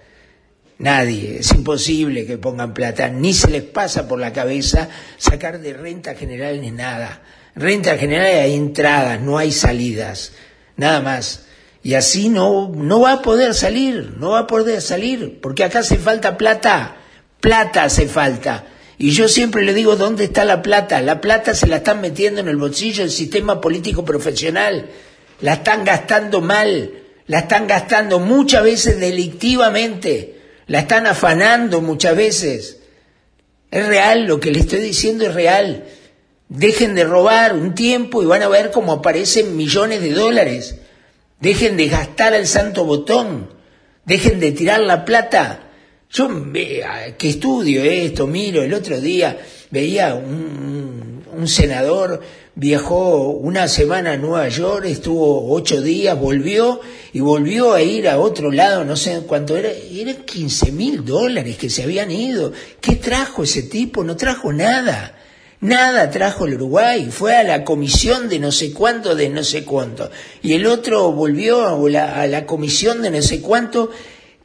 Nadie. 0.79 1.38
Es 1.40 1.51
imposible 1.53 2.25
que 2.27 2.38
pongan 2.38 2.73
plata. 2.73 3.09
Ni 3.09 3.35
se 3.35 3.51
les 3.51 3.62
pasa 3.62 4.07
por 4.09 4.18
la 4.18 4.33
cabeza 4.33 4.88
sacar 5.18 5.61
de 5.61 5.73
renta 5.75 6.14
general 6.14 6.61
ni 6.61 6.70
nada. 6.70 7.23
Renta 7.55 7.99
general 7.99 8.27
hay 8.27 8.55
entradas, 8.55 9.20
no 9.20 9.37
hay 9.38 9.53
salidas. 9.53 10.33
Nada 10.77 11.01
más. 11.01 11.46
Y 11.83 11.94
así 11.94 12.29
no, 12.29 12.70
no 12.75 13.01
va 13.01 13.12
a 13.14 13.23
poder 13.23 13.55
salir, 13.55 14.14
no 14.18 14.31
va 14.31 14.40
a 14.40 14.46
poder 14.46 14.81
salir, 14.83 15.40
porque 15.40 15.64
acá 15.64 15.81
hace 15.81 15.96
falta 15.96 16.37
plata. 16.38 16.96
Plata 17.40 17.85
hace 17.85 18.07
falta. 18.07 18.64
Y 19.03 19.13
yo 19.13 19.29
siempre 19.29 19.65
le 19.65 19.73
digo, 19.73 19.97
¿dónde 19.97 20.25
está 20.25 20.45
la 20.45 20.61
plata? 20.61 21.01
La 21.01 21.23
plata 21.23 21.55
se 21.55 21.67
la 21.67 21.77
están 21.77 22.03
metiendo 22.03 22.43
en 22.43 22.49
el 22.49 22.59
bolsillo 22.59 23.03
del 23.03 23.11
sistema 23.11 23.59
político 23.59 24.05
profesional. 24.05 24.91
La 25.41 25.55
están 25.55 25.87
gastando 25.87 26.43
mal. 26.43 26.93
La 27.27 27.39
están 27.39 27.67
gastando 27.67 28.19
muchas 28.21 28.63
veces 28.63 29.01
delictivamente. 29.01 30.39
La 30.67 30.81
están 30.81 31.07
afanando 31.07 31.81
muchas 31.81 32.15
veces. 32.15 32.81
Es 33.71 33.87
real, 33.87 34.27
lo 34.27 34.39
que 34.39 34.51
le 34.51 34.61
estoy 34.61 34.81
diciendo 34.81 35.25
es 35.25 35.33
real. 35.33 35.87
Dejen 36.51 36.95
de 36.95 37.05
robar 37.05 37.55
un 37.55 37.75
tiempo 37.75 38.23
y 38.23 38.27
van 38.27 38.43
a 38.43 38.49
ver 38.49 38.71
cómo 38.71 38.93
aparecen 38.93 39.57
millones 39.57 40.03
de 40.03 40.13
dólares. 40.13 40.77
Dejen 41.41 41.79
de 41.79 41.89
gastar 41.89 42.35
al 42.35 42.47
santo 42.47 42.85
botón. 42.85 43.49
Dejen 44.05 44.41
de 44.41 44.53
tirar 44.53 44.81
la 44.81 45.07
plata. 45.07 45.70
Yo 46.12 46.29
ve- 46.31 46.83
a- 46.85 47.16
que 47.16 47.29
estudio 47.31 47.83
esto, 47.85 48.27
miro, 48.27 48.62
el 48.62 48.75
otro 48.75 49.01
día 49.01 49.38
veía 49.70 50.14
un, 50.14 51.23
un 51.33 51.49
senador, 51.49 52.20
viajó 52.57 53.29
una 53.31 53.68
semana 53.68 54.12
a 54.12 54.16
Nueva 54.16 54.49
York, 54.49 54.87
estuvo 54.87 55.53
ocho 55.53 55.81
días, 55.81 56.18
volvió 56.18 56.81
y 57.12 57.20
volvió 57.20 57.75
a 57.75 57.83
ir 57.83 58.09
a 58.09 58.18
otro 58.18 58.51
lado, 58.51 58.85
no 58.85 58.96
sé 58.96 59.20
cuánto 59.27 59.57
era, 59.57 59.70
eran 59.70 60.25
15 60.25 60.73
mil 60.73 61.05
dólares 61.05 61.57
que 61.57 61.70
se 61.70 61.85
habían 61.85 62.11
ido. 62.11 62.53
¿Qué 62.81 62.96
trajo 62.96 63.44
ese 63.44 63.62
tipo? 63.62 64.03
No 64.03 64.16
trajo 64.16 64.53
nada. 64.53 65.16
Nada 65.61 66.11
trajo 66.11 66.46
el 66.46 66.55
Uruguay, 66.55 67.09
fue 67.11 67.37
a 67.37 67.42
la 67.44 67.64
comisión 67.64 68.29
de 68.31 68.38
no 68.38 68.51
sé 68.51 68.73
cuánto, 68.73 69.14
de 69.14 69.29
no 69.29 69.44
sé 69.44 69.62
cuánto. 69.64 70.11
Y 70.42 70.55
el 70.55 70.66
otro 70.66 71.12
volvió 71.12 71.66
a 71.68 71.90
la, 71.90 72.20
a 72.23 72.27
la 72.27 72.46
comisión 72.46 73.03
de 73.03 73.11
no 73.11 73.20
sé 73.20 73.42
cuánto, 73.42 73.90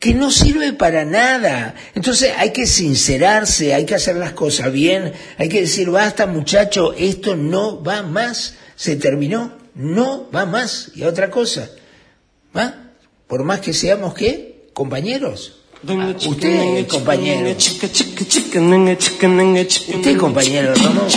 que 0.06 0.14
no 0.14 0.30
sirve 0.30 0.72
para 0.72 1.04
nada. 1.04 1.74
Entonces 1.96 2.32
hay 2.38 2.52
que 2.52 2.68
sincerarse, 2.68 3.74
hay 3.74 3.86
que 3.86 3.96
hacer 3.96 4.16
las 4.18 4.34
cosas 4.34 4.72
bien, 4.72 5.12
hay 5.40 5.50
que 5.50 5.62
decir, 5.62 5.90
basta 5.90 6.28
muchacho, 6.28 6.94
esto 6.94 7.36
no 7.36 7.82
va 7.82 8.04
más, 8.04 8.54
se 8.76 8.98
terminó, 8.98 9.54
no 9.74 10.30
va 10.30 10.46
más. 10.46 10.92
Y 10.94 11.02
otra 11.02 11.32
cosa, 11.32 11.72
¿va? 12.56 12.92
Por 13.26 13.44
más 13.46 13.62
que 13.62 13.74
seamos, 13.74 14.14
¿qué? 14.14 14.68
Compañeros. 14.74 15.62
Ah, 15.88 16.14
usted 16.28 16.78
es 16.78 16.86
compañero. 16.86 17.50
Usted 19.90 20.12
es 20.12 20.18
compañero, 20.18 20.72
Ramón. 20.76 21.08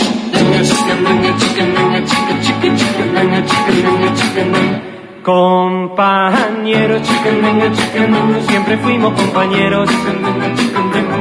Compañeros, 6.69 7.01
siempre 8.47 8.77
fuimos 8.77 9.13
compañeros 9.19 9.89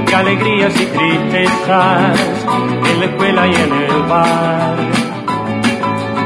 de 0.06 0.14
alegrías 0.14 0.74
y 0.78 0.84
tristezas 0.84 2.20
en 2.90 3.00
la 3.00 3.06
escuela 3.06 3.46
y 3.46 3.54
en 3.54 3.72
el 3.72 4.02
bar. 4.02 4.76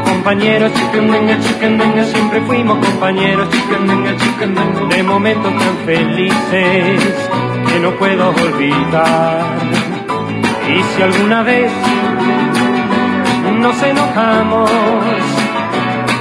Compañeros, 0.04 0.72
siempre 2.10 2.40
fuimos 2.48 2.84
compañeros 2.84 3.48
de 4.90 5.02
momentos 5.04 5.52
tan 5.56 5.76
felices 5.86 7.28
que 7.68 7.78
no 7.78 7.92
puedo 7.92 8.30
olvidar. 8.30 9.56
Y 10.68 10.82
si 10.82 11.02
alguna 11.02 11.44
vez 11.44 11.70
nos 13.60 13.82
enojamos, 13.84 14.70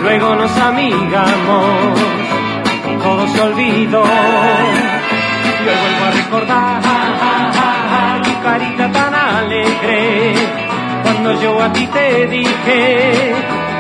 luego 0.04 0.36
nos 0.36 0.56
amigamos 0.58 2.31
todo 3.04 3.28
se 3.28 3.42
olvidó. 3.42 4.04
Y 4.04 5.68
hoy 5.68 5.76
vuelvo 5.82 6.06
a 6.06 6.12
recordar 6.12 6.82
tu 8.24 8.42
carita 8.42 8.92
tan 8.92 9.14
alegre 9.14 10.34
cuando 11.04 11.42
yo 11.42 11.62
a 11.62 11.72
ti 11.74 11.88
te 11.88 12.28
dije, 12.28 13.36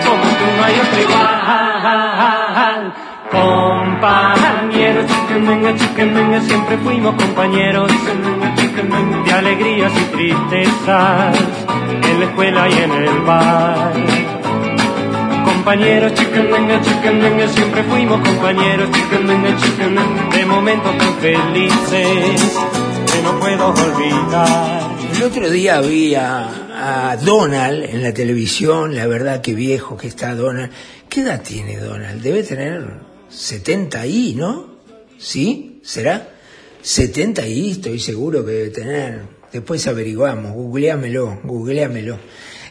como 0.06 0.24
tú 0.24 0.46
no 0.58 0.64
hay 0.64 0.80
otro 0.80 1.02
igual. 1.02 1.32
Compañeros, 3.32 5.06
chiquendenga, 5.08 5.76
chiquendenga, 5.76 6.42
siempre 6.42 6.78
fuimos 6.78 7.16
compañeros 7.16 7.92
de 9.26 9.34
alegrías 9.34 9.92
y 9.96 10.04
tristezas 10.16 11.38
en 12.04 12.20
la 12.20 12.26
escuela 12.26 12.70
y 12.70 12.74
en 12.74 12.92
el 12.92 13.20
bar. 13.22 14.21
Compañeros, 15.64 16.16
chiquendenga, 16.16 16.82
chiquendenga, 16.82 17.48
siempre 17.50 17.84
fuimos 17.84 18.28
compañeros, 18.28 18.90
chiquendenga, 18.92 19.56
chiquendenga, 19.58 20.30
de 20.36 20.46
momentos 20.48 20.98
tan 20.98 21.16
felices 21.20 22.58
que 23.14 23.22
no 23.22 23.40
puedo 23.40 23.68
olvidar. 23.68 24.98
El 25.16 25.22
otro 25.22 25.52
día 25.52 25.80
vi 25.82 26.16
a, 26.16 27.12
a 27.12 27.18
Donald 27.18 27.84
en 27.84 28.02
la 28.02 28.12
televisión, 28.12 28.96
la 28.96 29.06
verdad 29.06 29.42
que 29.42 29.54
viejo 29.54 29.98
que 29.98 30.08
está 30.08 30.34
Donald. 30.34 30.72
¿Qué 31.08 31.22
edad 31.22 31.44
tiene 31.44 31.78
Donald? 31.78 32.24
Debe 32.24 32.42
tener 32.42 32.84
70 33.30 34.08
y, 34.08 34.34
¿no? 34.34 34.66
¿Sí? 35.20 35.80
¿Será? 35.84 36.28
70 36.82 37.46
y, 37.46 37.70
estoy 37.70 38.00
seguro 38.00 38.44
que 38.44 38.52
debe 38.52 38.70
tener. 38.72 39.22
Después 39.54 39.86
averiguamos, 39.86 40.54
googleámelo, 40.54 41.40
googleámelo. 41.44 42.18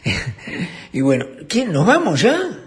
y 0.91 0.99
bueno, 0.99 1.25
¿qué? 1.47 1.63
¿Nos 1.63 1.87
vamos 1.87 2.21
ya? 2.21 2.57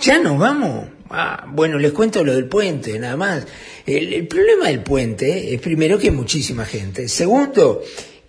¿Ya 0.00 0.18
nos 0.18 0.38
vamos? 0.38 0.88
Ah, 1.10 1.46
bueno, 1.48 1.78
les 1.78 1.92
cuento 1.92 2.24
lo 2.24 2.34
del 2.34 2.46
puente, 2.46 2.98
nada 2.98 3.16
más. 3.16 3.46
El, 3.86 4.26
problema 4.26 4.68
del 4.68 4.80
puente 4.80 5.54
es 5.54 5.60
primero 5.60 5.98
que 5.98 6.08
hay 6.08 6.14
muchísima 6.14 6.64
gente. 6.64 7.08
Segundo, 7.08 7.82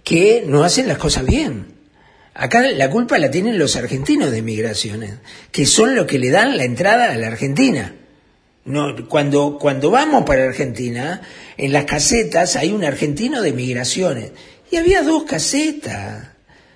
que 0.03 0.43
no 0.45 0.63
hacen 0.63 0.87
las 0.87 0.97
cosas 0.97 1.25
bien. 1.25 1.73
Acá 2.33 2.61
la 2.61 2.89
culpa 2.89 3.17
la 3.17 3.31
tienen 3.31 3.57
los 3.57 3.75
argentinos 3.75 4.29
de 4.29 4.41
migraciones, 4.41 5.15
que 5.51 5.65
son 5.65 5.95
los 5.95 6.05
que 6.05 6.19
le 6.19 6.29
dan 6.29 6.57
la 6.57 6.65
entrada 6.65 7.11
a 7.11 7.17
la 7.17 7.27
Argentina. 7.27 7.95
No, 8.65 9.07
cuando, 9.07 9.57
cuando 9.59 9.89
vamos 9.89 10.25
para 10.25 10.43
Argentina, 10.43 11.21
en 11.55 11.71
las 11.71 11.85
casetas 11.85 12.55
hay 12.55 12.71
un 12.71 12.83
argentino 12.83 13.41
de 13.41 13.53
migraciones. 13.53 14.31
Y 14.69 14.77
había 14.77 15.01
dos 15.01 15.23
casetas, 15.23 16.29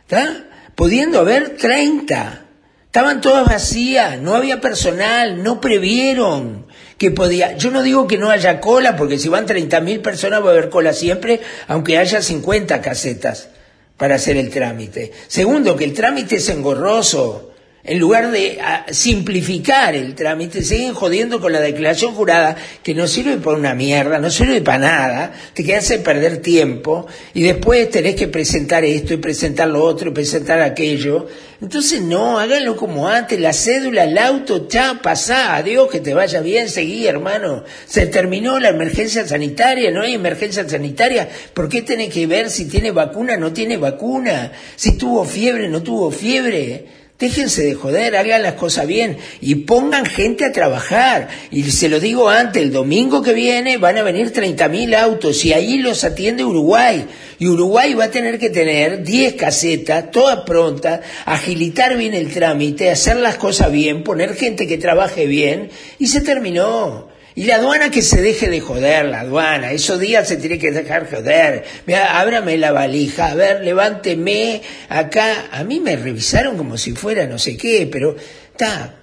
¿está? 0.04 0.46
Pudiendo 0.76 1.20
haber 1.20 1.58
30. 1.58 2.46
Estaban 2.90 3.22
todas 3.22 3.46
vacías, 3.46 4.20
no 4.20 4.34
había 4.34 4.60
personal, 4.62 5.44
no 5.44 5.62
previeron 5.62 6.66
que 6.98 7.12
podía. 7.12 7.56
Yo 7.56 7.70
no 7.70 7.84
digo 7.84 8.08
que 8.08 8.18
no 8.18 8.32
haya 8.32 8.60
cola, 8.60 8.98
porque 8.98 9.20
si 9.20 9.30
van 9.30 9.46
30.000 9.46 10.02
personas 10.02 10.44
va 10.44 10.48
a 10.48 10.54
haber 10.54 10.70
cola 10.72 10.92
siempre, 10.92 11.40
aunque 11.68 12.00
haya 12.00 12.20
50 12.20 12.82
casetas 12.82 13.50
para 13.96 14.16
hacer 14.16 14.38
el 14.38 14.50
trámite. 14.50 15.12
Segundo, 15.28 15.76
que 15.76 15.84
el 15.84 15.94
trámite 15.94 16.38
es 16.38 16.50
engorroso. 16.50 17.49
En 17.82 17.98
lugar 17.98 18.30
de 18.30 18.60
ah, 18.62 18.86
simplificar 18.92 19.96
el 19.96 20.14
trámite, 20.14 20.64
siguen 20.64 20.94
jodiendo 20.94 21.40
con 21.40 21.54
la 21.54 21.62
declaración 21.62 22.14
jurada, 22.14 22.58
que 22.84 22.94
no 22.94 23.08
sirve 23.08 23.38
para 23.38 23.56
una 23.56 23.74
mierda, 23.74 24.20
no 24.20 24.30
sirve 24.30 24.60
para 24.60 24.80
nada, 24.80 25.32
te 25.54 25.76
hace 25.76 26.00
perder 26.00 26.42
tiempo, 26.42 27.08
y 27.34 27.44
después 27.44 27.90
tenés 27.90 28.16
que 28.16 28.28
presentar 28.28 28.84
esto 28.84 29.14
y 29.14 29.18
presentar 29.18 29.70
lo 29.70 29.82
otro 29.82 30.10
y 30.10 30.14
presentar 30.14 30.62
aquello. 30.62 31.28
Entonces 31.62 32.02
no, 32.02 32.38
háganlo 32.38 32.76
como 32.76 33.08
antes, 33.08 33.40
la 33.40 33.54
cédula, 33.54 34.04
el 34.04 34.18
auto, 34.18 34.68
ya, 34.68 35.00
pasá, 35.02 35.56
adiós, 35.56 35.90
que 35.90 36.02
te 36.02 36.14
vaya 36.14 36.42
bien, 36.42 36.68
seguí, 36.68 37.08
hermano. 37.08 37.64
Se 37.86 38.08
terminó 38.08 38.60
la 38.60 38.70
emergencia 38.70 39.26
sanitaria, 39.26 39.90
no 39.90 40.02
hay 40.02 40.16
emergencia 40.16 40.68
sanitaria, 40.68 41.30
¿por 41.54 41.70
qué 41.70 41.82
tenés 41.82 42.14
que 42.14 42.28
ver 42.28 42.50
si 42.50 42.66
tiene 42.66 42.92
vacuna, 42.92 43.38
no 43.38 43.54
tiene 43.54 43.78
vacuna? 43.78 44.52
Si 44.76 44.98
tuvo 44.98 45.24
fiebre, 45.24 45.70
no 45.70 45.82
tuvo 45.82 46.12
fiebre? 46.12 46.99
Déjense 47.20 47.64
de 47.64 47.76
joder, 47.76 48.16
hagan 48.16 48.44
las 48.44 48.54
cosas 48.54 48.88
bien 48.88 49.18
y 49.42 49.56
pongan 49.56 50.06
gente 50.06 50.46
a 50.46 50.54
trabajar. 50.54 51.28
Y 51.52 51.64
se 51.64 51.90
lo 51.90 52.00
digo 52.00 52.30
antes, 52.30 52.64
el 52.64 52.72
domingo 52.72 53.22
que 53.22 53.34
viene 53.34 53.78
van 53.78 53.98
a 53.98 54.04
venir 54.04 54.32
30.000 54.32 54.96
autos 54.96 55.44
y 55.44 55.52
ahí 55.52 55.80
los 55.80 56.06
atiende 56.06 56.46
Uruguay. 56.46 57.06
Y 57.38 57.48
Uruguay 57.48 57.94
va 57.94 58.06
a 58.06 58.12
tener 58.12 58.40
que 58.40 58.50
tener 58.50 59.04
10 59.04 59.34
casetas, 59.34 60.12
todas 60.12 60.46
prontas, 60.46 61.02
agilitar 61.26 61.98
bien 61.98 62.14
el 62.14 62.32
trámite, 62.32 62.90
hacer 62.90 63.18
las 63.18 63.36
cosas 63.36 63.70
bien, 63.70 64.06
poner 64.06 64.34
gente 64.34 64.66
que 64.66 64.78
trabaje 64.78 65.26
bien 65.26 65.70
y 65.98 66.08
se 66.08 66.22
terminó. 66.22 67.09
Y 67.40 67.46
la 67.46 67.56
aduana 67.56 67.90
que 67.90 68.02
se 68.02 68.22
deje 68.22 68.50
de 68.50 68.60
joder, 68.60 69.06
la 69.06 69.22
aduana. 69.22 69.72
Esos 69.72 69.98
días 69.98 70.28
se 70.28 70.36
tiene 70.36 70.60
que 70.60 70.72
dejar 70.72 71.10
joder. 71.10 71.64
Mira, 71.86 72.20
ábrame 72.20 72.58
la 72.58 72.74
valija, 72.74 73.28
a 73.28 73.34
ver, 73.34 73.64
levánteme 73.64 74.62
acá. 74.90 75.48
A 75.50 75.64
mí 75.64 75.80
me 75.80 75.96
revisaron 75.96 76.58
como 76.58 76.78
si 76.78 76.92
fuera 76.92 77.28
no 77.28 77.40
sé 77.40 77.56
qué, 77.56 77.88
pero 77.90 78.14
está, 78.52 78.94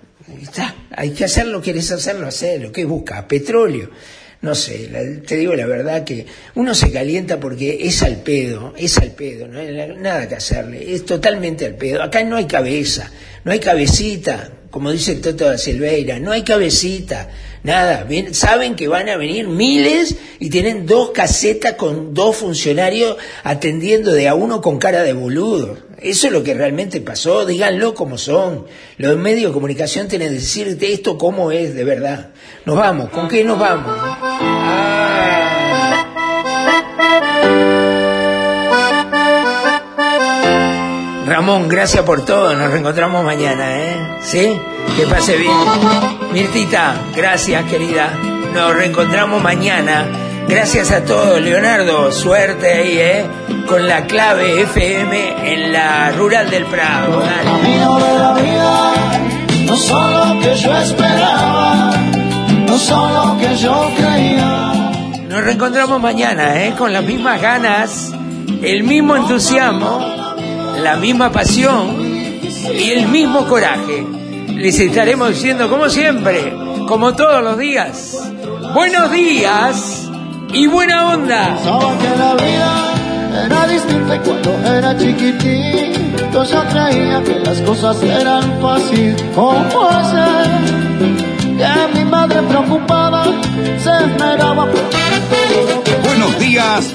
está. 0.42 0.74
Hay 0.90 1.12
que 1.12 1.24
hacerlo, 1.24 1.62
quieres 1.62 1.90
hacerlo, 1.90 2.26
hacerlo. 2.26 2.70
¿Qué 2.70 2.84
busca? 2.84 3.26
Petróleo. 3.26 3.88
No 4.42 4.54
sé, 4.54 4.90
te 5.26 5.36
digo 5.36 5.54
la 5.54 5.66
verdad 5.66 6.04
que 6.04 6.26
uno 6.56 6.74
se 6.74 6.92
calienta 6.92 7.40
porque 7.40 7.78
es 7.80 8.02
al 8.02 8.16
pedo, 8.16 8.74
es 8.76 8.98
al 8.98 9.12
pedo, 9.12 9.48
no 9.48 9.60
hay 9.60 9.94
nada 9.96 10.28
que 10.28 10.34
hacerle, 10.34 10.92
es 10.92 11.06
totalmente 11.06 11.64
al 11.64 11.76
pedo. 11.76 12.02
Acá 12.02 12.22
no 12.22 12.36
hay 12.36 12.44
cabeza, 12.44 13.10
no 13.44 13.52
hay 13.52 13.60
cabecita, 13.60 14.50
como 14.70 14.92
dice 14.92 15.14
Toto 15.14 15.46
da 15.46 15.56
Silveira, 15.56 16.20
no 16.20 16.32
hay 16.32 16.42
cabecita, 16.42 17.30
nada. 17.66 18.06
Saben 18.32 18.76
que 18.76 18.88
van 18.88 19.10
a 19.10 19.16
venir 19.16 19.48
miles 19.48 20.16
y 20.38 20.48
tienen 20.48 20.86
dos 20.86 21.10
casetas 21.10 21.74
con 21.74 22.14
dos 22.14 22.36
funcionarios 22.36 23.16
atendiendo 23.42 24.12
de 24.12 24.28
a 24.28 24.34
uno 24.34 24.62
con 24.62 24.78
cara 24.78 25.02
de 25.02 25.12
boludo. 25.12 25.76
Eso 25.98 26.28
es 26.28 26.32
lo 26.32 26.42
que 26.42 26.54
realmente 26.54 27.00
pasó, 27.00 27.44
díganlo 27.44 27.94
como 27.94 28.16
son. 28.16 28.66
Los 28.96 29.16
medios 29.16 29.50
de 29.50 29.54
comunicación 29.54 30.08
tienen 30.08 30.28
que 30.28 30.34
decirte 30.34 30.92
esto 30.92 31.18
cómo 31.18 31.50
es 31.50 31.74
de 31.74 31.84
verdad. 31.84 32.30
Nos 32.64 32.76
vamos, 32.76 33.10
¿con 33.10 33.28
qué 33.28 33.44
nos 33.44 33.58
vamos? 33.58 33.92
Ramón, 41.26 41.68
gracias 41.68 42.04
por 42.04 42.24
todo. 42.24 42.54
Nos 42.54 42.70
reencontramos 42.70 43.24
mañana, 43.24 43.78
¿eh? 43.78 43.96
¿Sí? 44.22 44.60
Que 44.96 45.06
pase 45.06 45.36
bien. 45.36 46.15
Mirtita, 46.36 46.94
gracias, 47.14 47.64
querida. 47.64 48.12
Nos 48.52 48.74
reencontramos 48.74 49.42
mañana. 49.42 50.04
Gracias 50.46 50.92
a 50.92 51.02
todos. 51.02 51.40
Leonardo, 51.40 52.12
suerte 52.12 52.74
ahí, 52.74 52.98
¿eh? 52.98 53.24
Con 53.66 53.88
la 53.88 54.04
clave 54.04 54.60
FM 54.60 55.54
en 55.54 55.72
la 55.72 56.12
Rural 56.12 56.50
del 56.50 56.66
Prado. 56.66 57.20
Dale. 57.20 57.42
camino 57.42 57.96
de 57.96 58.18
la 58.18 58.32
vida 58.34 58.92
no 59.64 59.76
son 59.78 60.12
lo 60.12 60.40
que 60.42 60.54
yo 60.56 60.76
esperaba, 60.76 61.94
no 62.66 62.78
son 62.78 63.14
lo 63.14 63.38
que 63.38 63.56
yo 63.56 63.90
creía. 63.96 64.72
Nos 65.30 65.42
reencontramos 65.42 65.98
mañana, 66.02 66.62
¿eh? 66.62 66.74
Con 66.76 66.92
las 66.92 67.02
mismas 67.02 67.40
ganas, 67.40 68.12
el 68.60 68.84
mismo 68.84 69.16
entusiasmo, 69.16 70.00
la 70.82 70.96
misma 70.96 71.32
pasión 71.32 71.96
y 71.98 72.90
el 72.90 73.08
mismo 73.08 73.46
coraje. 73.46 74.25
Les 74.56 74.80
estaremos 74.80 75.28
diciendo, 75.28 75.68
como 75.68 75.88
siempre, 75.90 76.52
como 76.88 77.14
todos 77.14 77.42
los 77.42 77.58
días, 77.58 78.32
buenos 78.72 79.12
días 79.12 80.08
y 80.50 80.66
buena 80.66 81.12
onda. 81.12 81.54
Pensaba 81.56 81.98
que 81.98 82.18
la 82.18 82.34
vida 82.34 83.44
era 83.44 83.66
distinta 83.66 84.16
y 84.16 84.18
cuando 84.20 84.74
era 84.74 84.96
chiquitito 84.96 86.44
yo 86.44 86.64
creía 86.70 87.22
que 87.22 87.38
las 87.44 87.60
cosas 87.60 88.02
eran 88.02 88.60
fáciles. 88.62 89.22
¿Cómo 89.34 89.88
hacer 89.90 90.46
que 91.58 91.98
mi 91.98 92.04
madre 92.06 92.40
preocupada 92.42 93.24
se 93.78 93.90
esmeraba 93.90 94.66
por 94.70 94.80
Buenos 96.02 96.38
días, 96.38 96.94